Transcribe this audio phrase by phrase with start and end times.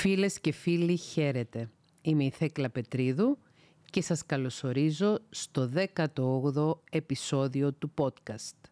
[0.00, 1.70] Φίλες και φίλοι χαίρετε.
[2.02, 3.38] Είμαι η Θέκλα Πετρίδου
[3.84, 8.70] και σας καλωσορίζω στο 18ο επεισόδιο του podcast.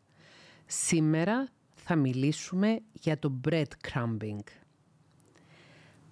[0.66, 4.44] Σήμερα θα μιλήσουμε για το breadcrumbing.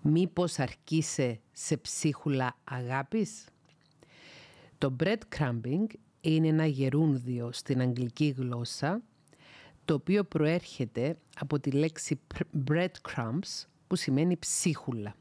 [0.02, 3.44] Μήπως αρκείσαι σε ψίχουλα αγάπης;
[4.78, 5.86] Το breadcrumbing
[6.20, 9.02] είναι ένα γερούνδιο στην αγγλική γλώσσα
[9.84, 12.20] το οποίο προέρχεται από τη λέξη
[12.68, 15.14] breadcrumbs που σημαίνει ψίχουλα.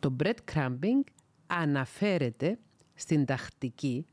[0.00, 1.02] Το breadcrumbing
[1.46, 2.58] αναφέρεται
[2.94, 4.06] στην τακτική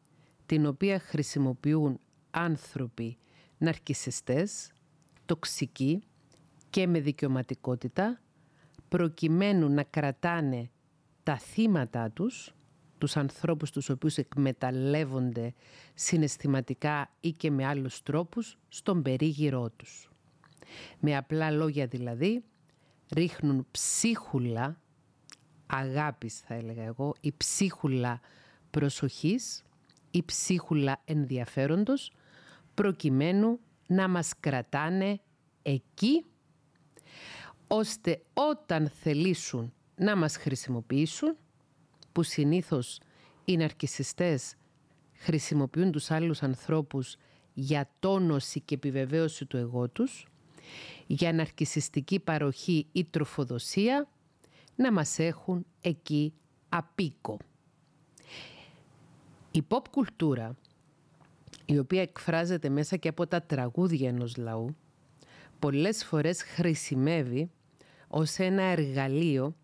[0.45, 1.99] την οποία χρησιμοποιούν
[2.31, 3.17] άνθρωποι
[3.57, 4.71] ναρκισιστές,
[5.25, 6.03] τοξικοί
[6.69, 8.21] και με δικαιωματικότητα
[8.89, 10.69] προκειμένου να κρατάνε
[11.23, 12.53] τα θύματα τους,
[12.97, 15.53] τους ανθρώπους τους οποίους εκμεταλλεύονται
[15.93, 20.09] συναισθηματικά ή και με άλλους τρόπους, στον περίγυρό τους.
[20.99, 22.43] Με απλά λόγια δηλαδή,
[23.15, 24.79] ρίχνουν ψίχουλα
[25.65, 28.19] αγάπης θα έλεγα εγώ, η ψίχουλα
[28.69, 29.63] προσοχής,
[30.11, 32.11] η ψίχουλα ενδιαφέροντος,
[32.73, 35.19] προκειμένου να μας κρατάνε
[35.61, 36.25] εκεί,
[37.67, 41.35] ώστε όταν θελήσουν να μας χρησιμοποιήσουν,
[42.11, 42.99] που συνήθως
[43.45, 44.55] οι ναρκισιστές
[45.13, 47.15] χρησιμοποιούν τους άλλους ανθρώπους
[47.53, 50.27] για τόνωση και επιβεβαίωση του εγώ τους,
[51.07, 54.07] για ναρκισιστική παροχή ή τροφοδοσία
[54.75, 56.33] να μας έχουν εκεί
[56.69, 57.37] απίκο.
[59.51, 60.55] Η pop κουλτούρα,
[61.65, 64.75] η οποία εκφράζεται μέσα και από τα τραγούδια ενός λαού,
[65.59, 67.49] πολλές φορές χρησιμεύει
[68.07, 69.55] ως ένα εργαλείο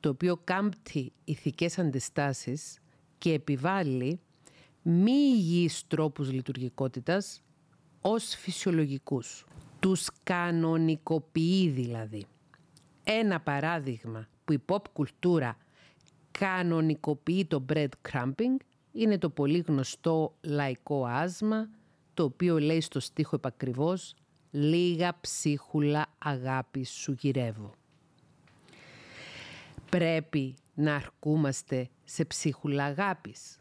[0.00, 2.78] το οποίο κάμπτει ηθικές αντιστάσεις
[3.18, 4.20] και επιβάλλει
[4.82, 7.42] μη υγιείς τρόπους λειτουργικότητας
[8.00, 9.45] ως φυσιολογικούς.
[9.80, 12.24] Τους κανονικοποιεί δηλαδή.
[13.04, 15.56] Ένα παράδειγμα που η pop κουλτούρα
[16.30, 18.56] κανονικοποιεί το breadcrumbing
[18.92, 21.68] είναι το πολύ γνωστό λαϊκό άσμα
[22.14, 24.14] το οποίο λέει στο στίχο επακριβώς
[24.50, 27.74] «Λίγα ψίχουλα αγάπη σου γυρεύω».
[29.90, 33.60] Πρέπει να αρκούμαστε σε ψίχουλα αγάπης.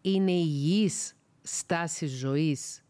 [0.00, 2.82] Είναι υγιής στάση ζωής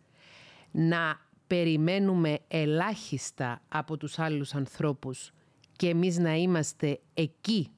[0.70, 5.32] να περιμένουμε ελάχιστα από τους άλλους ανθρώπους
[5.76, 7.70] και εμείς να είμαστε εκεί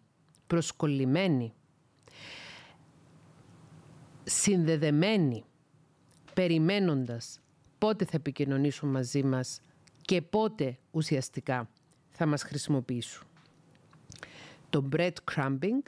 [0.46, 1.52] προσκολλημένοι,
[4.24, 5.44] συνδεδεμένοι,
[6.34, 7.40] περιμένοντας
[7.78, 9.60] πότε θα επικοινωνήσουν μαζί μας
[10.02, 11.68] και πότε ουσιαστικά
[12.10, 13.26] θα μας χρησιμοποιήσουν.
[14.70, 15.82] Το breadcrumbing,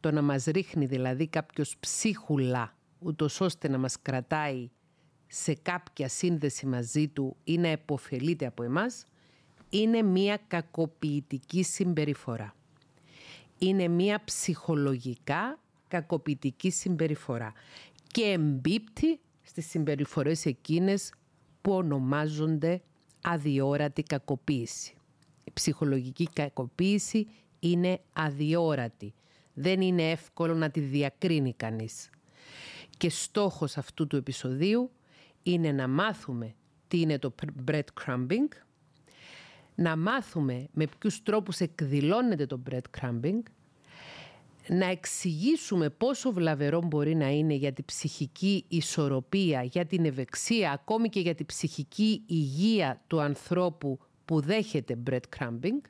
[0.00, 4.70] το να μας ρίχνει δηλαδή κάποιος ψίχουλα, ούτως ώστε να μας κρατάει
[5.36, 9.06] σε κάποια σύνδεση μαζί του ή να επωφελείται από εμάς,
[9.70, 12.54] είναι μία κακοποιητική συμπεριφορά.
[13.58, 15.58] Είναι μία ψυχολογικά
[15.88, 17.52] κακοποιητική συμπεριφορά
[18.06, 21.12] και εμπίπτει στις συμπεριφορές εκείνες
[21.62, 22.82] που ονομάζονται
[23.22, 24.94] αδιόρατη κακοποίηση.
[25.44, 27.26] Η ψυχολογική κακοποίηση
[27.60, 29.14] είναι αδιόρατη.
[29.54, 32.10] Δεν είναι εύκολο να τη διακρίνει κανείς.
[32.96, 34.90] Και στόχος αυτού του επεισοδίου
[35.44, 36.54] είναι να μάθουμε
[36.88, 37.34] τι είναι το
[37.70, 38.48] breadcrumbing,
[39.74, 43.40] να μάθουμε με ποιους τρόπους εκδηλώνεται το breadcrumbing,
[44.68, 51.08] να εξηγήσουμε πόσο βλαβερό μπορεί να είναι για την ψυχική ισορροπία, για την ευεξία, ακόμη
[51.08, 55.80] και για την ψυχική υγεία του ανθρώπου που δέχεται breadcrumbing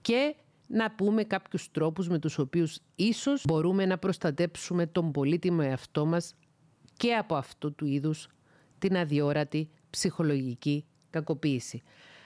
[0.00, 0.34] και
[0.66, 6.34] να πούμε κάποιους τρόπους με τους οποίους ίσως μπορούμε να προστατέψουμε τον πολύτιμο εαυτό μας
[6.96, 8.28] και από αυτού του είδους
[8.78, 11.82] την αδιόρατη ψυχολογική κακοποίηση.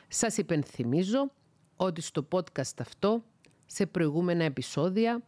[0.09, 1.31] Σας υπενθυμίζω
[1.77, 3.25] ότι στο podcast αυτό,
[3.66, 5.22] σε προηγούμενα επεισόδια,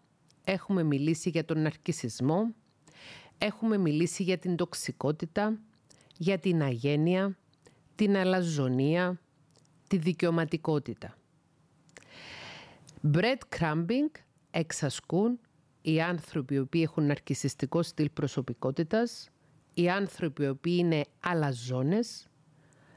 [0.45, 2.55] έχουμε μιλήσει για τον ναρκισισμό,
[3.39, 5.59] έχουμε μιλήσει για την τοξικότητα,
[6.17, 7.39] για την αγένεια,
[7.95, 9.21] την αλαζονία,
[9.89, 11.17] τη δικαιωματικότητα.
[13.13, 14.11] Breadcrumbing
[14.51, 15.39] εξασκούν
[15.83, 19.31] οι άνθρωποι οι οποίοι έχουν ναρκισιστικό στυλ προσωπικότητας,
[19.75, 22.27] οι άνθρωποι οι οποίοι είναι αλαζόνες,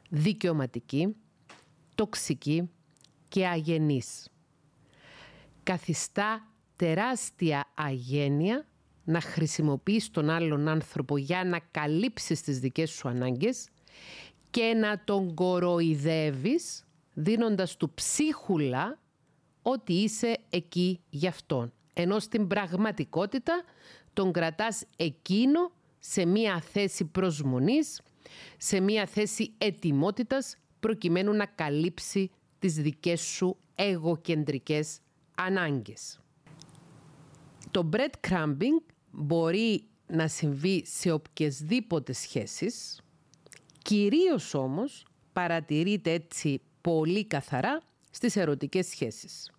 [0.10, 1.16] δικαιωματικοί,
[1.96, 2.70] τοξικοί
[3.28, 4.28] και αγενείς.
[5.64, 8.66] Καθιστά τεράστια αγένεια
[9.04, 13.70] να χρησιμοποιείς τον άλλον άνθρωπο για να καλύψεις τις δικές σου ανάγκες
[14.50, 19.00] και να τον κοροϊδεύεις δίνοντας του ψίχουλα
[19.62, 21.74] ότι είσαι εκεί για αυτόν.
[21.94, 23.64] Ενώ στην πραγματικότητα
[24.14, 25.72] τον κρατάς εκείνο
[26.08, 28.02] σε μία θέση προσμονής,
[28.58, 35.00] σε μία θέση ετοιμότητας προκειμένου να καλύψει τις δικές σου εγωκεντρικές
[35.36, 36.20] ανάγκες.
[37.72, 43.02] Το breadcrumbing μπορεί να συμβεί σε οποιασδήποτε σχέσεις,
[43.82, 49.52] κυρίως όμως παρατηρείται έτσι πολύ καθαρά στις ερωτικές σχέσεις.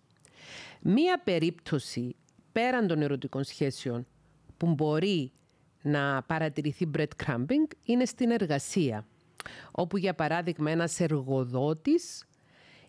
[0.81, 2.15] Μία περίπτωση
[2.51, 4.07] πέραν των ερωτικών σχέσεων
[4.57, 5.31] που μπορεί
[5.87, 9.07] να παρατηρηθεί breadcrumbing είναι στην εργασία,
[9.71, 12.25] όπου για παράδειγμα ένας εργοδότης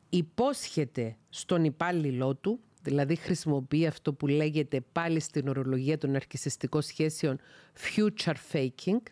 [0.09, 7.39] υπόσχεται στον υπάλληλό του, δηλαδή χρησιμοποιεί αυτό που λέγεται πάλι στην ορολογία των αρχισιστικών σχέσεων
[7.75, 9.03] future faking,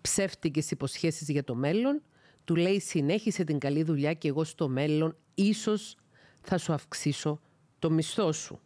[0.00, 2.02] ψεύτικες υποσχέσεις για το μέλλον,
[2.44, 5.96] του λέει συνέχισε την καλή δουλειά και εγώ στο μέλλον ίσως
[6.40, 7.40] θα σου αυξήσω
[7.78, 8.60] το μισθό σου.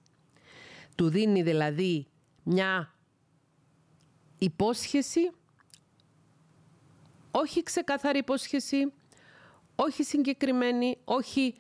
[0.95, 2.07] Του δίνει δηλαδή
[2.43, 2.96] μια
[4.39, 5.31] υπόσχεση,
[7.31, 8.93] όχι ξεκάθαρη υπόσχεση,
[9.77, 11.55] όχι συγκεκριμένη, όχι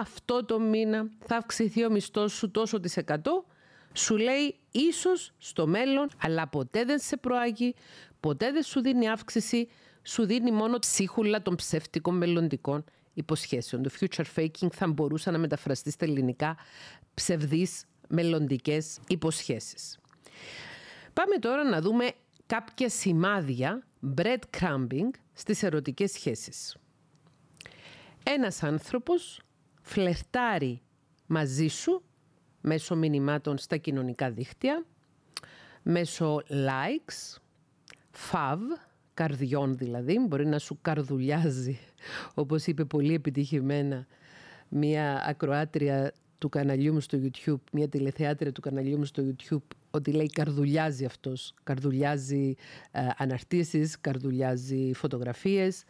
[0.00, 3.44] αυτό το μήνα θα αυξηθεί ο μισθός σου τόσο της εκατό,
[3.92, 7.74] σου λέει ίσως στο μέλλον, αλλά ποτέ δεν σε προάγει,
[8.20, 9.68] ποτέ δεν σου δίνει αύξηση,
[10.02, 12.84] σου δίνει μόνο ψίχουλα των ψεύτικων μελλοντικών
[13.14, 13.82] υποσχέσεων.
[13.82, 16.56] Το future faking θα μπορούσε να μεταφραστεί στα ελληνικά
[17.14, 19.98] ψευδείς μελλοντικές υποσχέσεις.
[21.12, 22.12] Πάμε τώρα να δούμε
[22.46, 23.86] κάποια σημάδια
[24.16, 26.76] breadcrumbing στις ερωτικές σχέσεις.
[28.22, 29.42] Ένας άνθρωπος
[29.82, 30.82] φλερτάρει
[31.26, 32.02] μαζί σου
[32.60, 34.84] μέσω μηνυμάτων στα κοινωνικά δίκτυα,
[35.82, 37.38] μέσω likes,
[38.32, 38.58] fav,
[39.14, 41.78] καρδιών δηλαδή, μπορεί να σου καρδουλιάζει,
[42.34, 44.06] όπως είπε πολύ επιτυχημένα
[44.68, 50.12] μία ακροάτρια του καναλιού μου στο YouTube, μια τηλεθεάτρια του καναλιού μου στο YouTube, ότι
[50.12, 51.54] λέει καρδουλιάζει αυτός.
[51.62, 52.54] Καρδουλιάζει
[52.90, 55.84] ε, αναρτήσεις, καρδουλιάζει φωτογραφίες,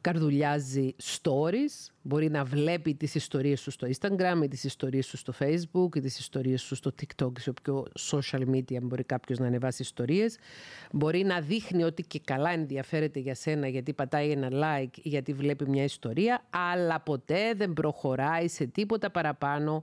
[0.00, 1.90] καρδουλιάζει stories.
[2.02, 6.00] Μπορεί να βλέπει τις ιστορίες σου στο Instagram ή τις ιστορίες σου στο Facebook ή
[6.00, 10.38] τις ιστορίες σου στο TikTok σε όποιο social media μπορεί κάποιος να ανεβάσει ιστορίες.
[10.92, 15.32] Μπορεί να δείχνει ότι και καλά ενδιαφέρεται για σένα γιατί πατάει ένα like ή γιατί
[15.32, 19.82] βλέπει μια ιστορία, αλλά ποτέ δεν προχωράει σε τίποτα παραπάνω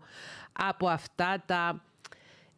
[0.54, 1.84] από αυτά τα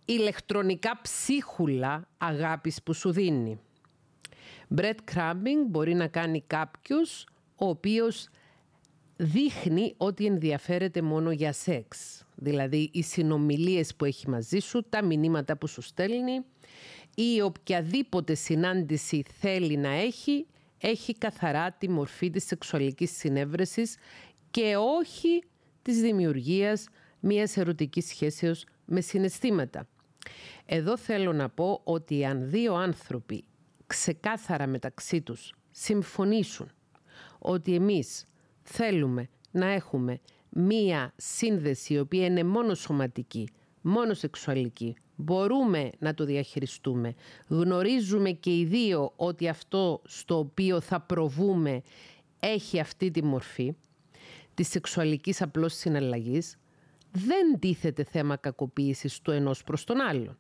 [0.06, 3.60] ηλεκτρονικά ψίχουλα αγάπης που σου δίνει.
[4.76, 8.30] Breadcrumbing μπορεί να κάνει κάποιος ο οποίος
[9.16, 12.24] δείχνει ότι ενδιαφέρεται μόνο για σεξ.
[12.36, 16.42] Δηλαδή οι συνομιλίες που έχει μαζί σου, τα μηνύματα που σου στέλνει
[17.16, 20.46] ή οποιαδήποτε συνάντηση θέλει να έχει,
[20.78, 23.96] έχει καθαρά τη μορφή της σεξουαλικής συνέβρεσης
[24.52, 25.44] και όχι
[25.82, 26.88] της δημιουργίας
[27.20, 29.88] μιας ερωτικής σχέσεως με συναισθήματα.
[30.66, 33.44] Εδώ θέλω να πω ότι αν δύο άνθρωποι
[33.88, 36.70] ξεκάθαρα μεταξύ τους συμφωνήσουν
[37.40, 38.26] ότι εμείς
[38.62, 40.20] θέλουμε να έχουμε
[40.50, 43.50] μία σύνδεση η οποία είναι μόνο σωματική,
[43.82, 47.14] μόνο σεξουαλική, μπορούμε να το διαχειριστούμε.
[47.48, 51.82] Γνωρίζουμε και οι δύο ότι αυτό στο οποίο θα προβούμε
[52.40, 53.76] έχει αυτή τη μορφή
[54.54, 56.58] της σεξουαλικής απλώς συναλλαγής,
[57.16, 60.38] δεν τίθεται θέμα κακοποίησης του ενός προς τον άλλον.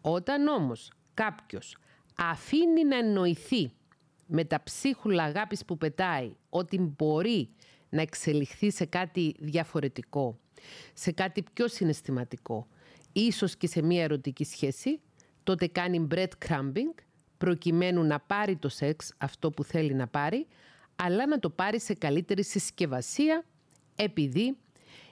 [0.00, 1.76] Όταν όμως κάποιος
[2.16, 3.72] αφήνει να εννοηθεί
[4.26, 7.48] με τα ψίχουλα αγάπης που πετάει ότι μπορεί
[7.88, 10.38] να εξελιχθεί σε κάτι διαφορετικό,
[10.94, 12.66] σε κάτι πιο συναισθηματικό,
[13.12, 15.00] ίσως και σε μια ερωτική σχέση,
[15.42, 17.02] τότε κάνει breadcrumbing
[17.38, 20.46] προκειμένου να πάρει το σεξ, αυτό που θέλει να πάρει,
[20.96, 23.44] αλλά να το πάρει σε καλύτερη συσκευασία
[23.96, 24.56] επειδή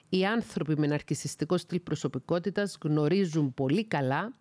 [0.09, 4.33] οι άνθρωποι με ναρκισιστικό στυλ προσωπικότητας γνωρίζουν πολύ καλά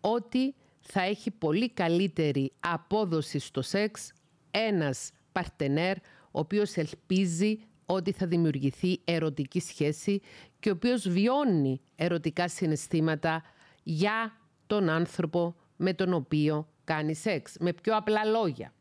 [0.00, 4.12] ότι θα έχει πολύ καλύτερη απόδοση στο σεξ
[4.50, 5.96] ένας παρτενέρ
[6.30, 10.20] ο οποίος ελπίζει ότι θα δημιουργηθεί ερωτική σχέση
[10.60, 13.42] και ο οποίος βιώνει ερωτικά συναισθήματα
[13.82, 17.56] για τον άνθρωπο με τον οποίο κάνει σεξ.
[17.60, 18.72] Με πιο απλά λόγια.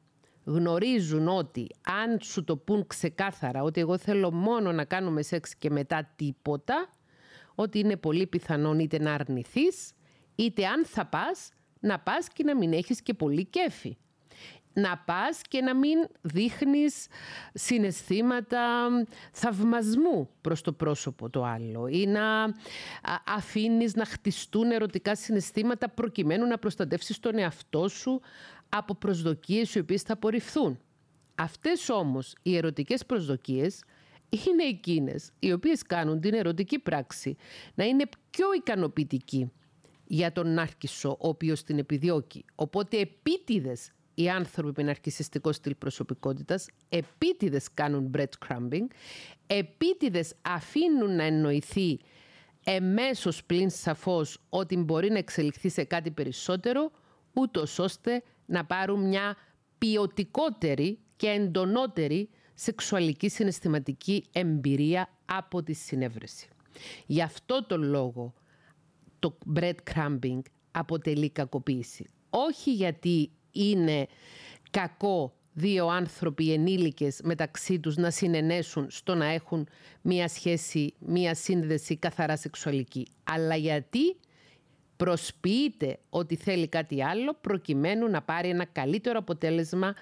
[0.44, 1.68] Γνωρίζουν ότι
[2.04, 6.90] αν σου το πούν ξεκάθαρα ότι εγώ θέλω μόνο να κάνουμε σεξ και μετά τίποτα,
[7.56, 9.94] ότι είναι πολύ πιθανόν είτε να αρνηθείς,
[10.36, 13.98] είτε αν θα πας, να πας και να μην έχεις και πολύ κέφι.
[14.76, 17.08] Να πας και να μην δείχνεις
[17.54, 18.88] συναισθήματα
[19.32, 22.54] θαυμασμού προς το πρόσωπο το άλλο ή να
[23.26, 28.22] αφήνεις να χτιστούν ερωτικά συναισθήματα προκειμένου να προστατεύσεις τον εαυτό σου
[28.76, 30.80] από προσδοκίες οι οποίες θα απορριφθούν.
[31.36, 33.84] Αυτές όμως οι ερωτικές προσδοκίες
[34.30, 37.36] είναι εκείνες οι οποίες κάνουν την ερωτική πράξη
[37.76, 39.52] να είναι πιο ικανοποιητική
[40.06, 42.46] για τον νάρκισο ο οποίος την επιδιώκει.
[42.56, 48.86] Οπότε επίτηδες οι άνθρωποι με ναρκισιστικό στυλ προσωπικότητας επίτηδες κάνουν breadcrumbing,
[49.48, 52.00] επίτηδες αφήνουν να εννοηθεί
[52.64, 56.92] εμέσως πλην σαφώς ότι μπορεί να εξελιχθεί σε κάτι περισσότερο,
[57.34, 59.36] ούτως ώστε να πάρουν μια
[59.78, 66.48] ποιοτικότερη και εντονότερη σεξουαλική συναισθηματική εμπειρία από τη συνέβρεση.
[67.06, 68.34] Γι' αυτό το λόγο
[69.20, 70.40] το breadcrumbing
[70.72, 72.06] αποτελεί κακοποίηση.
[72.30, 74.08] Όχι γιατί είναι
[74.72, 79.68] κακό δύο άνθρωποι ενήλικες μεταξύ τους να συνενέσουν στο να έχουν
[80.02, 83.08] μία σχέση, μία σύνδεση καθαρά σεξουαλική.
[83.24, 84.16] Αλλά γιατί
[84.98, 89.96] προσποιείται ότι θέλει κάτι άλλο προκειμένου να πάρει ένα καλύτερο αποτέλεσμα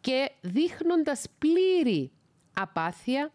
[0.00, 2.10] και δείχνοντας πλήρη
[2.52, 3.32] απάθεια,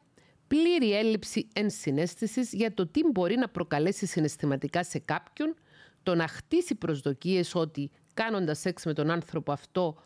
[0.47, 5.55] πλήρη έλλειψη ενσυναίσθησης για το τι μπορεί να προκαλέσει συναισθηματικά σε κάποιον,
[6.03, 9.97] το να χτίσει προσδοκίες ότι κάνοντας σεξ με τον άνθρωπο αυτό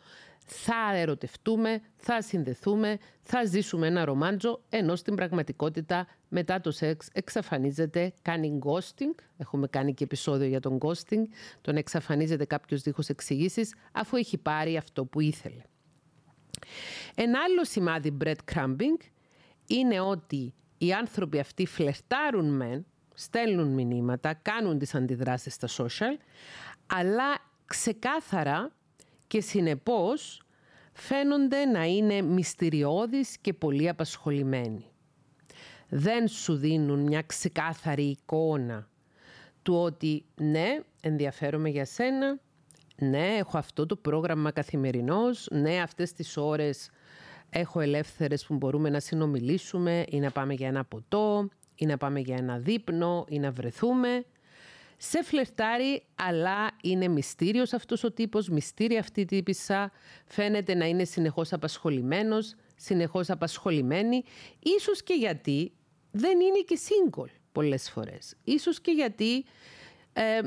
[0.54, 8.14] θα ερωτευτούμε, θα συνδεθούμε, θα ζήσουμε ένα ρομάντζο, ενώ στην πραγματικότητα μετά το σεξ εξαφανίζεται,
[8.22, 11.24] κάνει ghosting, έχουμε κάνει και επεισόδιο για τον ghosting,
[11.62, 15.62] τον εξαφανίζεται κάποιος δίχως εξηγήσεις αφού έχει πάρει αυτό που ήθελε.
[17.16, 18.98] Ένα άλλο σημάδι breadcrumbing
[19.68, 26.18] είναι ότι οι άνθρωποι αυτοί φλερτάρουν μεν, στέλνουν μηνύματα, κάνουν τις αντιδράσεις στα social,
[26.88, 28.72] αλλά ξεκάθαρα
[29.32, 30.42] και συνεπώς
[30.94, 34.86] φαίνονται να είναι μυστηριώδεις και πολύ απασχολημένοι.
[35.90, 38.90] Δεν σου δίνουν μια ξεκάθαρη εικόνα
[39.62, 42.40] του ότι ναι, ενδιαφέρομαι για σένα,
[42.96, 46.90] ναι, έχω αυτό το πρόγραμμα καθημερινός, ναι, αυτές τις ώρες
[47.50, 52.20] έχω ελεύθερες που μπορούμε να συνομιλήσουμε ή να πάμε για ένα ποτό ή να πάμε
[52.20, 54.26] για ένα δείπνο ή να βρεθούμε
[55.04, 59.92] σε φλερτάρει, αλλά είναι μυστήριος αυτός ο τύπος, μυστήρια αυτή η τύπησα,
[60.26, 64.24] φαίνεται να είναι συνεχώς απασχολημένος, συνεχώς απασχολημένη,
[64.60, 65.72] ίσως και γιατί
[66.12, 68.36] δεν είναι και single πολλές φορές.
[68.44, 69.46] Ίσως και γιατί
[70.14, 70.40] ε,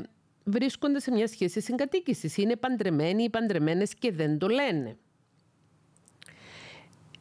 [0.43, 4.97] βρίσκονται σε μια σχέση συγκατοίκησης, είναι παντρεμένοι ή παντρεμένες και δεν το λένε.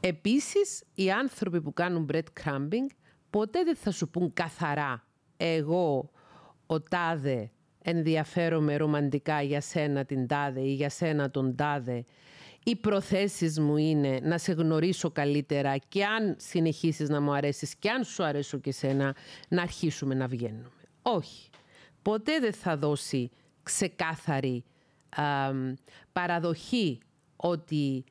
[0.00, 2.87] Επίσης, οι άνθρωποι που κάνουν breadcrumbing
[3.31, 6.11] ποτέ δεν θα σου πούν καθαρά εγώ
[6.66, 7.50] ο τάδε
[7.83, 12.04] ενδιαφέρομαι ρομαντικά για σένα την τάδε ή για σένα τον τάδε
[12.64, 17.90] οι προθέσεις μου είναι να σε γνωρίσω καλύτερα και αν συνεχίσεις να μου αρέσεις και
[17.90, 19.14] αν σου αρέσω και σένα
[19.49, 20.71] να αρχίσουμε να βγαίνουμε.
[21.02, 21.50] Όχι.
[22.02, 23.30] Ποτέ δεν θα δώσει
[23.62, 24.64] ξεκάθαρη
[26.12, 26.99] παραδοχή
[27.37, 28.04] ότι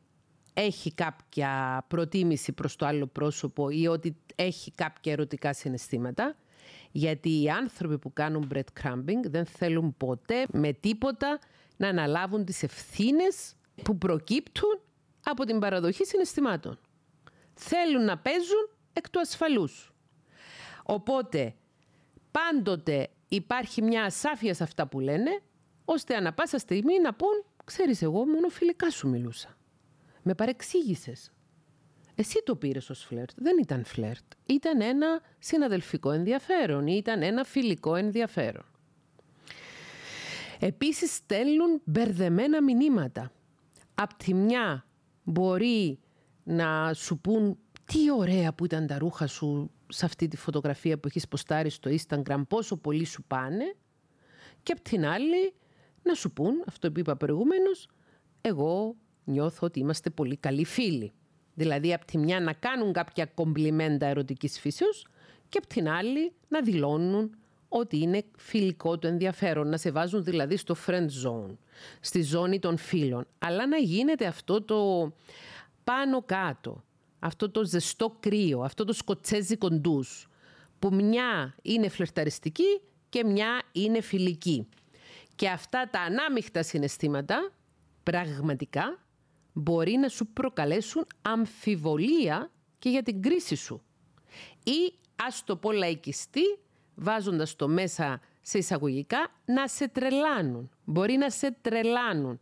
[0.53, 6.35] έχει κάποια προτίμηση προς το άλλο πρόσωπο ή ότι έχει κάποια ερωτικά συναισθήματα.
[6.95, 11.39] Γιατί οι άνθρωποι που κάνουν breadcrumbing δεν θέλουν ποτέ με τίποτα
[11.77, 14.79] να αναλάβουν τις ευθύνες που προκύπτουν
[15.23, 16.79] από την παραδοχή συναισθημάτων.
[17.53, 19.93] Θέλουν να παίζουν εκ του ασφαλούς.
[20.83, 21.55] Οπότε
[22.31, 25.41] πάντοτε υπάρχει μια ασάφεια σε αυτά που λένε,
[25.85, 29.57] ώστε ανα πάσα στιγμή να πούν «Ξέρεις, εγώ μόνο φιλικά σου μιλούσα.
[30.23, 31.31] Με παρεξήγησες.
[32.15, 33.31] Εσύ το πήρες ως φλερτ.
[33.35, 34.23] Δεν ήταν φλερτ.
[34.45, 38.65] Ήταν ένα συναδελφικό ενδιαφέρον ή ήταν ένα φιλικό ενδιαφέρον.
[40.59, 43.31] Επίσης στέλνουν μπερδεμένα μηνύματα.
[43.95, 44.85] Απ' τη μια
[45.23, 45.99] μπορεί
[46.43, 51.07] να σου πούν τι ωραία που ήταν τα ρούχα σου σε αυτή τη φωτογραφία που
[51.07, 53.75] έχεις ποστάρει στο Instagram, πόσο πολύ σου πάνε
[54.63, 55.53] και απ' την άλλη
[56.03, 57.87] να σου πούν, αυτό που είπα προηγουμένως,
[58.41, 61.11] εγώ νιώθω ότι είμαστε πολύ καλοί φίλοι.
[61.53, 65.07] Δηλαδή, από τη μια να κάνουν κάποια κομπλιμέντα ερωτικής φύσεως
[65.49, 67.35] και από την άλλη να δηλώνουν
[67.67, 71.55] ότι είναι φιλικό το ενδιαφέρον, να σε βάζουν δηλαδή στο friend zone,
[71.99, 73.27] στη ζώνη των φίλων.
[73.39, 75.11] Αλλά να γίνεται αυτό το
[75.83, 76.83] πάνω κάτω,
[77.19, 80.27] αυτό το ζεστό κρύο, αυτό το σκοτσέζικο ντους,
[80.79, 84.67] που μια είναι φλερταριστική και μια είναι φιλική.
[85.35, 87.51] Και αυτά τα ανάμειχτα συναισθήματα
[88.03, 88.99] πραγματικά
[89.53, 93.81] μπορεί να σου προκαλέσουν αμφιβολία και για την κρίση σου.
[94.63, 94.93] Ή
[95.25, 96.59] ας το πω λαϊκιστή,
[96.95, 100.69] βάζοντας το μέσα σε εισαγωγικά, να σε τρελάνουν.
[100.83, 102.39] Μπορεί να σε τρελάνουν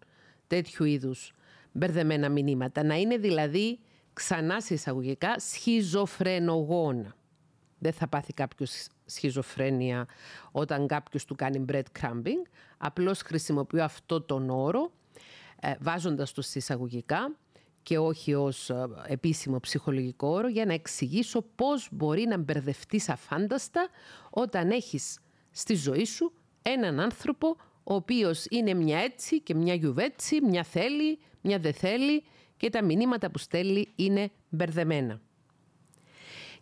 [0.47, 1.33] τέτοιου είδους
[1.71, 2.83] μπερδεμένα μηνύματα.
[2.83, 3.79] Να είναι δηλαδή
[4.13, 7.15] ξανά σε εισαγωγικά σχιζοφρενογόνα.
[7.79, 10.07] Δεν θα πάθει κάποιος σχιζοφρένεια
[10.51, 12.41] όταν κάποιος του κάνει breadcrumbing.
[12.77, 15.00] Απλώς χρησιμοποιώ αυτό τον όρο ε,
[15.79, 17.35] βάζοντας το εισαγωγικά
[17.83, 23.87] και όχι ως ε, επίσημο ψυχολογικό όρο για να εξηγήσω πώς μπορεί να μπερδευτείς αφάνταστα
[24.29, 25.19] όταν έχεις
[25.51, 31.19] στη ζωή σου έναν άνθρωπο ο οποίος είναι μια έτσι και μια γιουβέτσι, μια θέλει,
[31.41, 32.23] μια δεν θέλει
[32.57, 35.21] και τα μηνύματα που στέλνει είναι μπερδεμένα.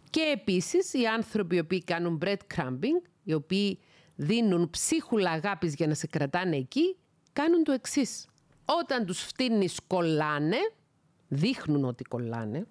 [0.10, 3.80] Και επίσης οι άνθρωποι οι οποίοι κάνουν breadcrumbing οι οποίοι
[4.16, 6.96] δίνουν ψίχουλα αγάπης για να σε κρατάνε εκεί,
[7.34, 8.28] κάνουν το εξής.
[8.80, 10.58] Όταν τους φτύνεις κολλάνε,
[11.28, 12.68] δείχνουν ότι κολλάνε.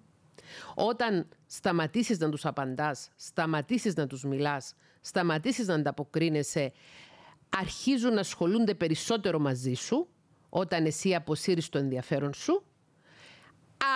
[0.75, 6.71] Όταν σταματήσεις να τους απαντάς, σταματήσεις να τους μιλάς, σταματήσεις να ανταποκρίνεσαι,
[7.49, 10.07] αρχίζουν να ασχολούνται περισσότερο μαζί σου,
[10.49, 12.63] όταν εσύ αποσύρεις το ενδιαφέρον σου,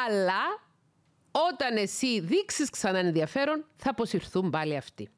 [0.07, 0.71] αλλά
[1.31, 5.09] όταν εσύ δείξεις ξανά ενδιαφέρον, θα αποσυρθούν πάλι αυτοί.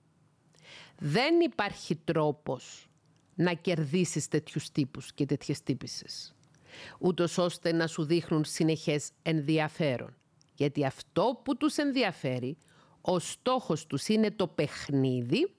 [0.99, 2.89] Δεν υπάρχει τρόπος
[3.35, 6.34] να κερδίσεις τέτοιους τύπους και τέτοιες τύπησες,
[6.99, 10.15] ούτως ώστε να σου δείχνουν συνεχές ενδιαφέρον.
[10.55, 12.57] Γιατί αυτό που τους ενδιαφέρει,
[13.01, 15.53] ο στόχος τους είναι το παιχνίδι,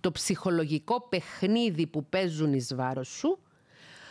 [0.00, 3.38] το ψυχολογικό παιχνίδι που παίζουν εις βάρος σου,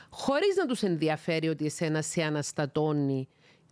[0.09, 3.27] χωρίς να τους ενδιαφέρει ότι εσένα σε αναστατώνει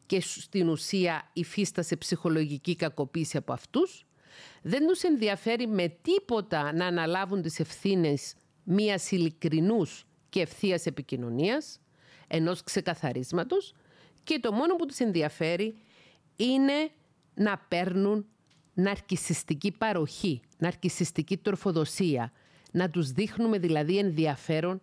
[0.06, 4.06] και στην ουσία υφίστασε ψυχολογική κακοποίηση από αυτούς,
[4.62, 11.80] δεν τους ενδιαφέρει με τίποτα να αναλάβουν τις ευθύνες μιας ειλικρινούς και ευθείας επικοινωνίας,
[12.36, 13.74] ενός ξεκαθαρίσματος
[14.24, 15.75] και το μόνο που τους ενδιαφέρει
[16.36, 16.90] είναι
[17.34, 18.25] να παίρνουν
[18.74, 22.32] ναρκισιστική παροχή, ναρκισιστική τροφοδοσία,
[22.72, 24.82] να τους δείχνουμε δηλαδή ενδιαφέρον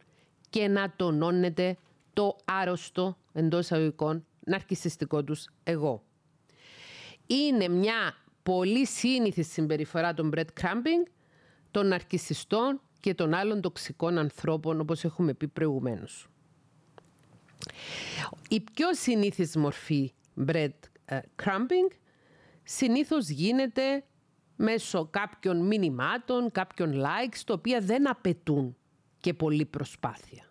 [0.51, 1.77] και να τονώνεται
[2.13, 6.03] το άρρωστο εντός αγωγικών ναρκισιστικό τους εγώ.
[7.27, 11.11] Είναι μια πολύ σύνηθη συμπεριφορά των breadcrumbing,
[11.71, 16.30] των ναρκισιστών και των άλλων τοξικών ανθρώπων, όπως έχουμε πει προηγουμένως.
[18.49, 20.13] Η πιο συνήθις μορφή
[20.47, 21.91] breadcrumbing
[22.63, 24.05] συνήθως γίνεται
[24.57, 28.77] μέσω κάποιων μηνυμάτων, κάποιων likes, τα οποία δεν απαιτούν
[29.21, 30.45] και πολλή προσπάθεια.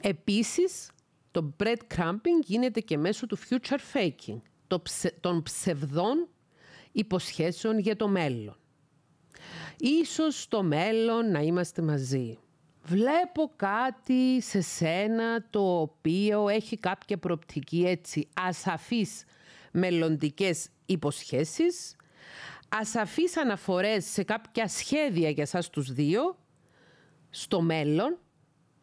[0.00, 0.90] Επίσης,
[1.30, 4.40] το breadcrumbing γίνεται και μέσω του future faking,
[5.20, 6.28] των ψευδών
[6.92, 8.56] υποσχέσεων για το μέλλον.
[9.78, 12.38] Ίσως στο μέλλον να είμαστε μαζί.
[12.84, 19.24] Βλέπω κάτι σε σένα το οποίο έχει κάποια προοπτική έτσι ασαφής
[19.72, 21.96] μελλοντικές υποσχέσεις,
[22.68, 26.38] ασαφείς αναφορές σε κάποια σχέδια για σας τους δύο
[27.30, 28.18] στο μέλλον,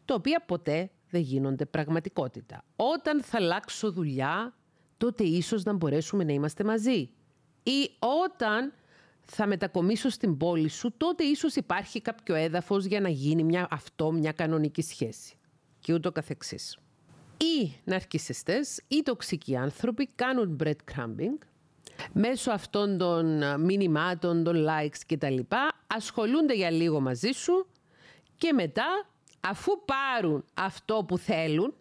[0.04, 2.64] το οποία ποτέ δεν γίνονται πραγματικότητα.
[2.76, 4.54] Όταν θα αλλάξω δουλειά,
[4.96, 7.10] τότε ίσως να μπορέσουμε να είμαστε μαζί.
[7.62, 8.72] Ή όταν
[9.32, 14.12] θα μετακομίσω στην πόλη σου, τότε ίσως υπάρχει κάποιο έδαφος για να γίνει μια, αυτό
[14.12, 15.34] μια κανονική σχέση.
[15.80, 16.78] Και ούτω καθεξής.
[17.36, 21.46] Οι ναρκισιστές, οι τοξικοί άνθρωποι κάνουν breadcrumbing
[22.12, 25.38] μέσω αυτών των μηνυμάτων, των likes κτλ.
[25.86, 27.66] Ασχολούνται για λίγο μαζί σου
[28.36, 29.08] και μετά
[29.40, 31.74] αφού πάρουν αυτό που θέλουν,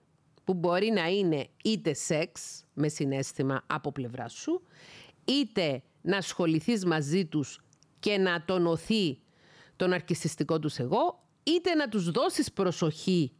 [0.44, 4.62] που μπορεί να είναι είτε σεξ με συνέστημα από πλευρά σου,
[5.26, 7.60] είτε να ασχοληθείς μαζί τους
[8.00, 9.20] και να τονωθεί
[9.76, 13.32] το ναρκισιστικό τους εγώ, είτε να τους δώσεις προσοχή,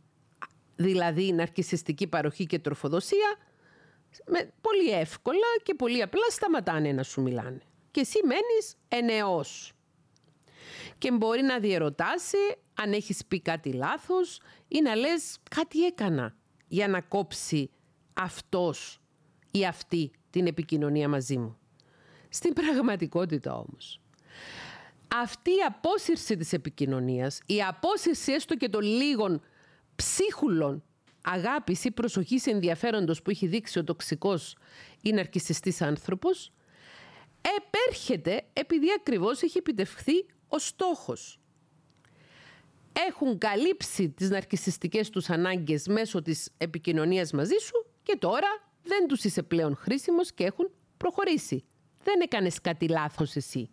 [0.76, 3.38] δηλαδή ναρκισιστική παροχή και τροφοδοσία,
[4.26, 7.62] με, πολύ εύκολα και πολύ απλά σταματάνε να σου μιλάνε.
[7.92, 9.74] Και εσύ μένεις ενεός.
[10.98, 12.38] Και μπορεί να διερωτάσει
[12.74, 16.36] αν έχεις πει κάτι λάθος ή να λες κάτι έκανα
[16.68, 17.70] για να κόψει
[18.14, 19.02] αυτός
[19.52, 21.58] ή αυτή την επικοινωνία μαζί μου.
[22.30, 24.02] Στην πραγματικότητα όμως,
[25.16, 29.42] αυτή η απόσυρση της επικοινωνίας, η απόσυρση έστω και των λίγων
[29.96, 30.84] ψίχουλων
[31.22, 34.56] αγάπης ή προσοχής ενδιαφέροντος που έχει δείξει ο τοξικός
[35.02, 36.52] ή ναρκισιστής άνθρωπος,
[37.58, 41.40] επέρχεται επειδή ακριβώς έχει επιτευχθεί ο στόχος
[43.08, 48.48] έχουν καλύψει τις ναρκισιστικές τους ανάγκες μέσω της επικοινωνίας μαζί σου και τώρα
[48.84, 51.64] δεν τους είσαι πλέον χρήσιμος και έχουν προχωρήσει.
[52.12, 53.70] Δεν έκανες κάτι λάθος εσύ.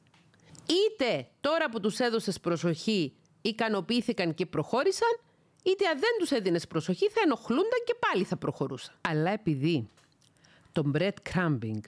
[0.67, 5.21] Είτε τώρα που τους έδωσες προσοχή ικανοποιήθηκαν και προχώρησαν,
[5.63, 8.95] είτε αν δεν τους έδινες προσοχή θα ενοχλούνταν και πάλι θα προχωρούσαν.
[9.01, 9.89] Αλλά επειδή
[10.73, 11.81] το breadcrumbing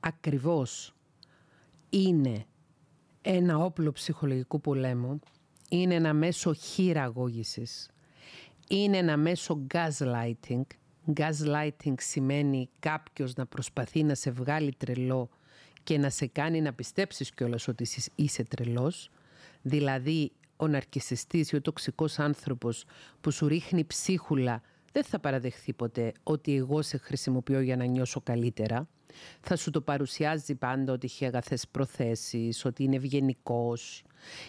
[0.00, 0.94] ακριβώς
[1.90, 2.46] είναι
[3.22, 5.20] ένα όπλο ψυχολογικού πολέμου,
[5.68, 7.90] είναι ένα μέσο χειραγώγησης.
[8.68, 10.62] Είναι ένα μέσο gaslighting.
[11.14, 15.30] Gaslighting σημαίνει κάποιος να προσπαθεί να σε βγάλει τρελό
[15.82, 19.10] και να σε κάνει να πιστέψεις κιόλας ότι είσαι τρελός.
[19.62, 22.84] Δηλαδή ο ναρκισιστής ή ο τοξικός άνθρωπος
[23.20, 28.20] που σου ρίχνει ψίχουλα δεν θα παραδεχθεί ποτέ ότι εγώ σε χρησιμοποιώ για να νιώσω
[28.20, 28.88] καλύτερα.
[29.40, 34.02] Θα σου το παρουσιάζει πάντα ότι έχει αγαθές προθέσεις, ότι είναι ευγενικός,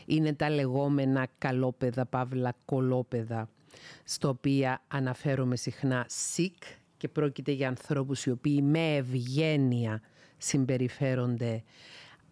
[0.05, 3.49] είναι τα λεγόμενα καλόπεδα, παύλα κολόπεδα,
[4.03, 10.01] στο οποία αναφέρομαι συχνά sick και πρόκειται για ανθρώπους οι οποίοι με ευγένεια
[10.43, 11.63] συμπεριφέρονται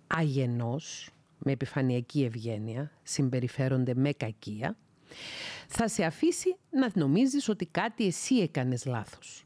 [0.07, 4.77] αγενός, με επιφανειακή ευγένεια, συμπεριφέρονται με κακία,
[5.67, 9.45] θα σε αφήσει να νομίζεις ότι κάτι εσύ έκανες λάθος.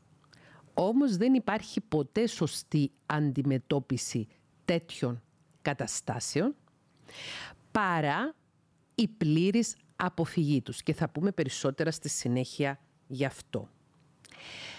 [0.73, 4.27] Όμως δεν υπάρχει ποτέ σωστή αντιμετώπιση
[4.65, 5.21] τέτοιων
[5.61, 6.55] καταστάσεων
[7.71, 8.35] παρά
[8.95, 13.69] η πλήρης αποφυγή τους και θα πούμε περισσότερα στη συνέχεια γι' αυτό.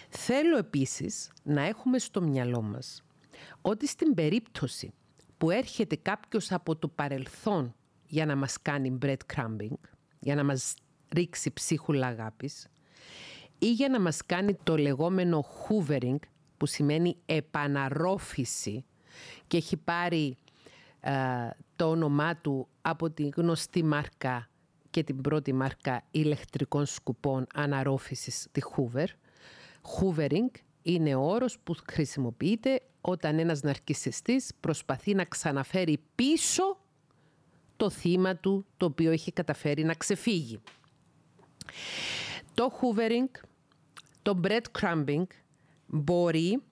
[0.09, 3.06] Θέλω επίσης να έχουμε στο μυαλό μας
[3.61, 4.92] ότι στην περίπτωση
[5.38, 7.75] που έρχεται κάποιος από το παρελθόν
[8.07, 9.77] για να μας κάνει breadcrumbing,
[10.18, 10.75] για να μας
[11.14, 12.66] ρίξει ψίχουλα αγάπης
[13.59, 16.18] ή για να μας κάνει το λεγόμενο hoovering
[16.57, 18.85] που σημαίνει επαναρρόφηση
[19.46, 20.37] και έχει πάρει
[21.01, 21.12] ε,
[21.77, 24.49] το όνομά του από τη γνωστή μάρκα
[24.90, 29.07] και την πρώτη μάρκα ηλεκτρικών σκουπών αναρρόφησης τη Hoover.
[29.83, 36.79] Hoovering είναι ο όρος που χρησιμοποιείται όταν ένας ναρκισιστής προσπαθεί να ξαναφέρει πίσω
[37.77, 40.61] το θύμα του το οποίο έχει καταφέρει να ξεφύγει.
[42.55, 43.40] Το hoovering,
[44.23, 45.23] το breadcrumbing
[45.87, 46.62] μπορεί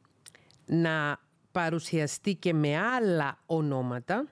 [0.66, 1.20] να
[1.52, 4.28] παρουσιαστεί και με άλλα ονόματα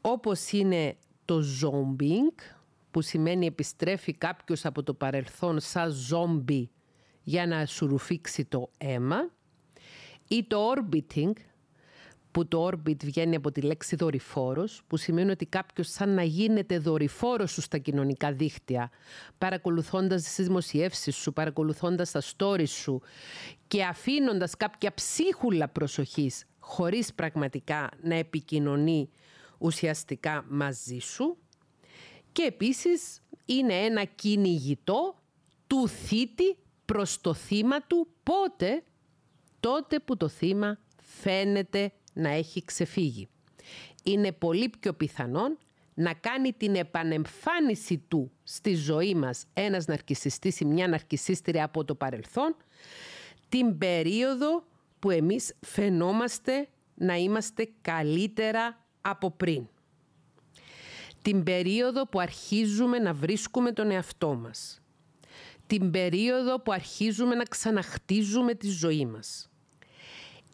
[0.00, 2.42] όπως είναι το zombing
[2.90, 6.70] που σημαίνει επιστρέφει κάποιος από το παρελθόν σαν ζόμπι
[7.22, 7.98] για να σου
[8.48, 9.30] το αίμα
[10.28, 11.32] ή το orbiting
[12.30, 16.78] που το orbit βγαίνει από τη λέξη δορυφόρος, που σημαίνει ότι κάποιος σαν να γίνεται
[16.78, 18.90] δορυφόρος σου στα κοινωνικά δίκτυα,
[19.38, 23.00] παρακολουθώντας τις δημοσιεύσεις σου, παρακολουθώντας τα stories σου
[23.68, 29.08] και αφήνοντας κάποια ψίχουλα προσοχής, χωρίς πραγματικά να επικοινωνεί
[29.58, 31.36] ουσιαστικά μαζί σου.
[32.32, 35.22] Και επίσης είναι ένα κυνηγητό
[35.66, 38.82] του θήτη προς το θύμα του, πότε,
[39.66, 43.28] τότε που το θύμα φαίνεται να έχει ξεφύγει.
[44.02, 45.58] Είναι πολύ πιο πιθανόν
[45.94, 51.94] να κάνει την επανεμφάνιση του στη ζωή μας ένας ναρκισιστής ή μια ναρκισίστρια από το
[51.94, 52.56] παρελθόν
[53.48, 54.64] την περίοδο
[54.98, 59.68] που εμείς φαινόμαστε να είμαστε καλύτερα από πριν.
[61.22, 64.80] Την περίοδο που αρχίζουμε να βρίσκουμε τον εαυτό μας.
[65.66, 69.50] Την περίοδο που αρχίζουμε να ξαναχτίζουμε τη ζωή μας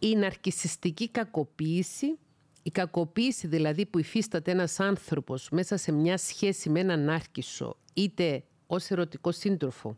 [0.04, 2.18] η ναρκισιστική κακοποίηση,
[2.62, 8.44] η κακοποίηση δηλαδή που υφίσταται ένας άνθρωπος μέσα σε μια σχέση με έναν νάρκισο, είτε
[8.66, 9.96] ως ερωτικό σύντροφο,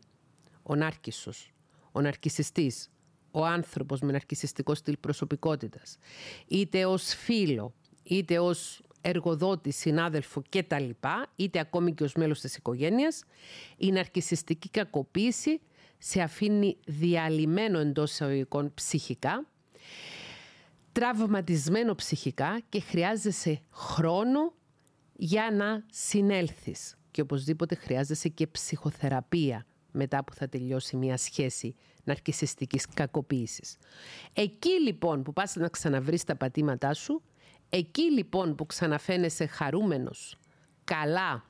[0.63, 1.51] ο νάρκισος,
[1.91, 2.89] ο ναρκισιστής,
[3.31, 5.97] ο άνθρωπος με ναρκισιστικό στυλ προσωπικότητας,
[6.47, 10.89] είτε ως φίλο, είτε ως εργοδότη, συνάδελφο κτλ,
[11.35, 13.23] είτε ακόμη και ως μέλος της οικογένειας,
[13.77, 15.61] η ναρκισιστική κακοποίηση
[15.97, 19.45] σε αφήνει διαλυμένο εντός εισαγωγικών ψυχικά,
[20.91, 24.53] τραυματισμένο ψυχικά και χρειάζεσαι χρόνο
[25.15, 26.95] για να συνέλθεις.
[27.11, 33.77] Και οπωσδήποτε χρειάζεσαι και ψυχοθεραπεία μετά που θα τελειώσει μια σχέση ναρκισιστικής κακοποίησης.
[34.33, 37.21] Εκεί λοιπόν που πας να ξαναβρεις τα πατήματά σου,
[37.69, 40.37] εκεί λοιπόν που ξαναφαίνεσαι χαρούμενος,
[40.83, 41.45] καλά,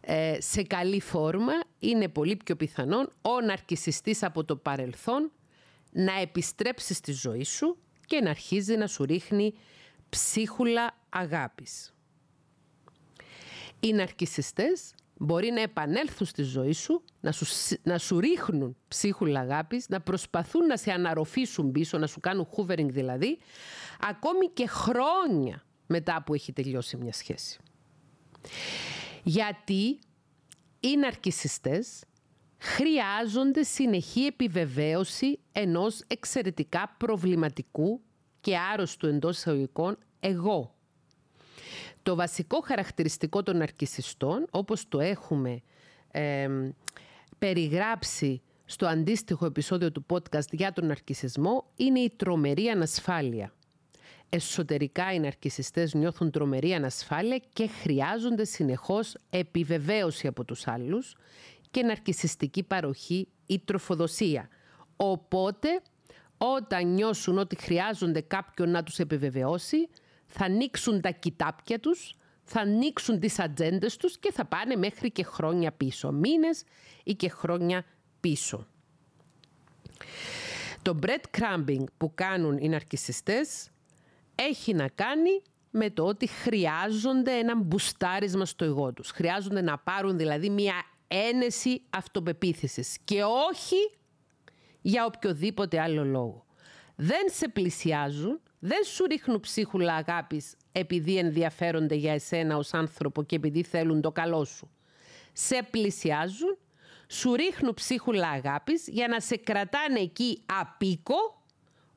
[0.00, 5.30] ε, σε καλή φόρμα, είναι πολύ πιο πιθανόν ο ναρκισιστής από το παρελθόν
[5.90, 9.54] να επιστρέψεις στη ζωή σου και να αρχίζει να σου ρίχνει
[10.08, 11.94] ψίχουλα αγάπης.
[13.80, 17.46] Οι ναρκισιστές μπορεί να επανέλθουν στη ζωή σου, να σου,
[17.82, 22.88] να σου ρίχνουν ψίχουλα αγάπης, να προσπαθούν να σε αναρροφήσουν πίσω, να σου κάνουν hoovering
[22.88, 23.38] δηλαδή,
[24.00, 27.60] ακόμη και χρόνια μετά που έχει τελειώσει μια σχέση.
[29.22, 29.98] Γιατί
[30.80, 32.04] οι ναρκισιστές
[32.60, 38.00] χρειάζονται συνεχή επιβεβαίωση ενός εξαιρετικά προβληματικού
[38.40, 40.74] και άρρωστου εντός εισαγωγικών εγώ.
[42.02, 45.62] Το βασικό χαρακτηριστικό των αρκισιστών, όπως το έχουμε
[47.38, 53.52] περιγράψει στο αντίστοιχο επεισόδιο του podcast για τον αρκισισμό, είναι η τρομερή ανασφάλεια.
[54.28, 61.16] Εσωτερικά οι ναρκισιστές νιώθουν τρομερή ανασφάλεια και χρειάζονται συνεχώς επιβεβαίωση από τους άλλους
[61.70, 64.48] και ναρκισιστική παροχή ή τροφοδοσία.
[64.96, 65.68] Οπότε,
[66.38, 69.88] όταν νιώσουν ότι χρειάζονται κάποιον να τους επιβεβαιώσει,
[70.26, 75.24] θα ανοίξουν τα κοιτάπια τους, θα ανοίξουν τις ατζέντες τους και θα πάνε μέχρι και
[75.24, 76.64] χρόνια πίσω, μήνες
[77.04, 77.84] ή και χρόνια
[78.20, 78.66] πίσω.
[80.82, 83.68] Το breadcrumbing που κάνουν οι ναρκισιστές
[84.34, 89.10] έχει να κάνει με το ότι χρειάζονται ένα μπουστάρισμα στο εγώ τους.
[89.10, 90.74] Χρειάζονται να πάρουν δηλαδή μια
[91.10, 93.90] ένεση αυτοπεποίθησης και όχι
[94.80, 96.44] για οποιοδήποτε άλλο λόγο.
[96.96, 103.36] Δεν σε πλησιάζουν δεν σου ρίχνουν ψίχουλα αγάπης επειδή ενδιαφέρονται για εσένα ως άνθρωπο και
[103.36, 104.70] επειδή θέλουν το καλό σου.
[105.32, 106.58] Σε πλησιάζουν,
[107.08, 111.42] σου ρίχνουν ψίχουλα αγάπης για να σε κρατάνε εκεί απίκο,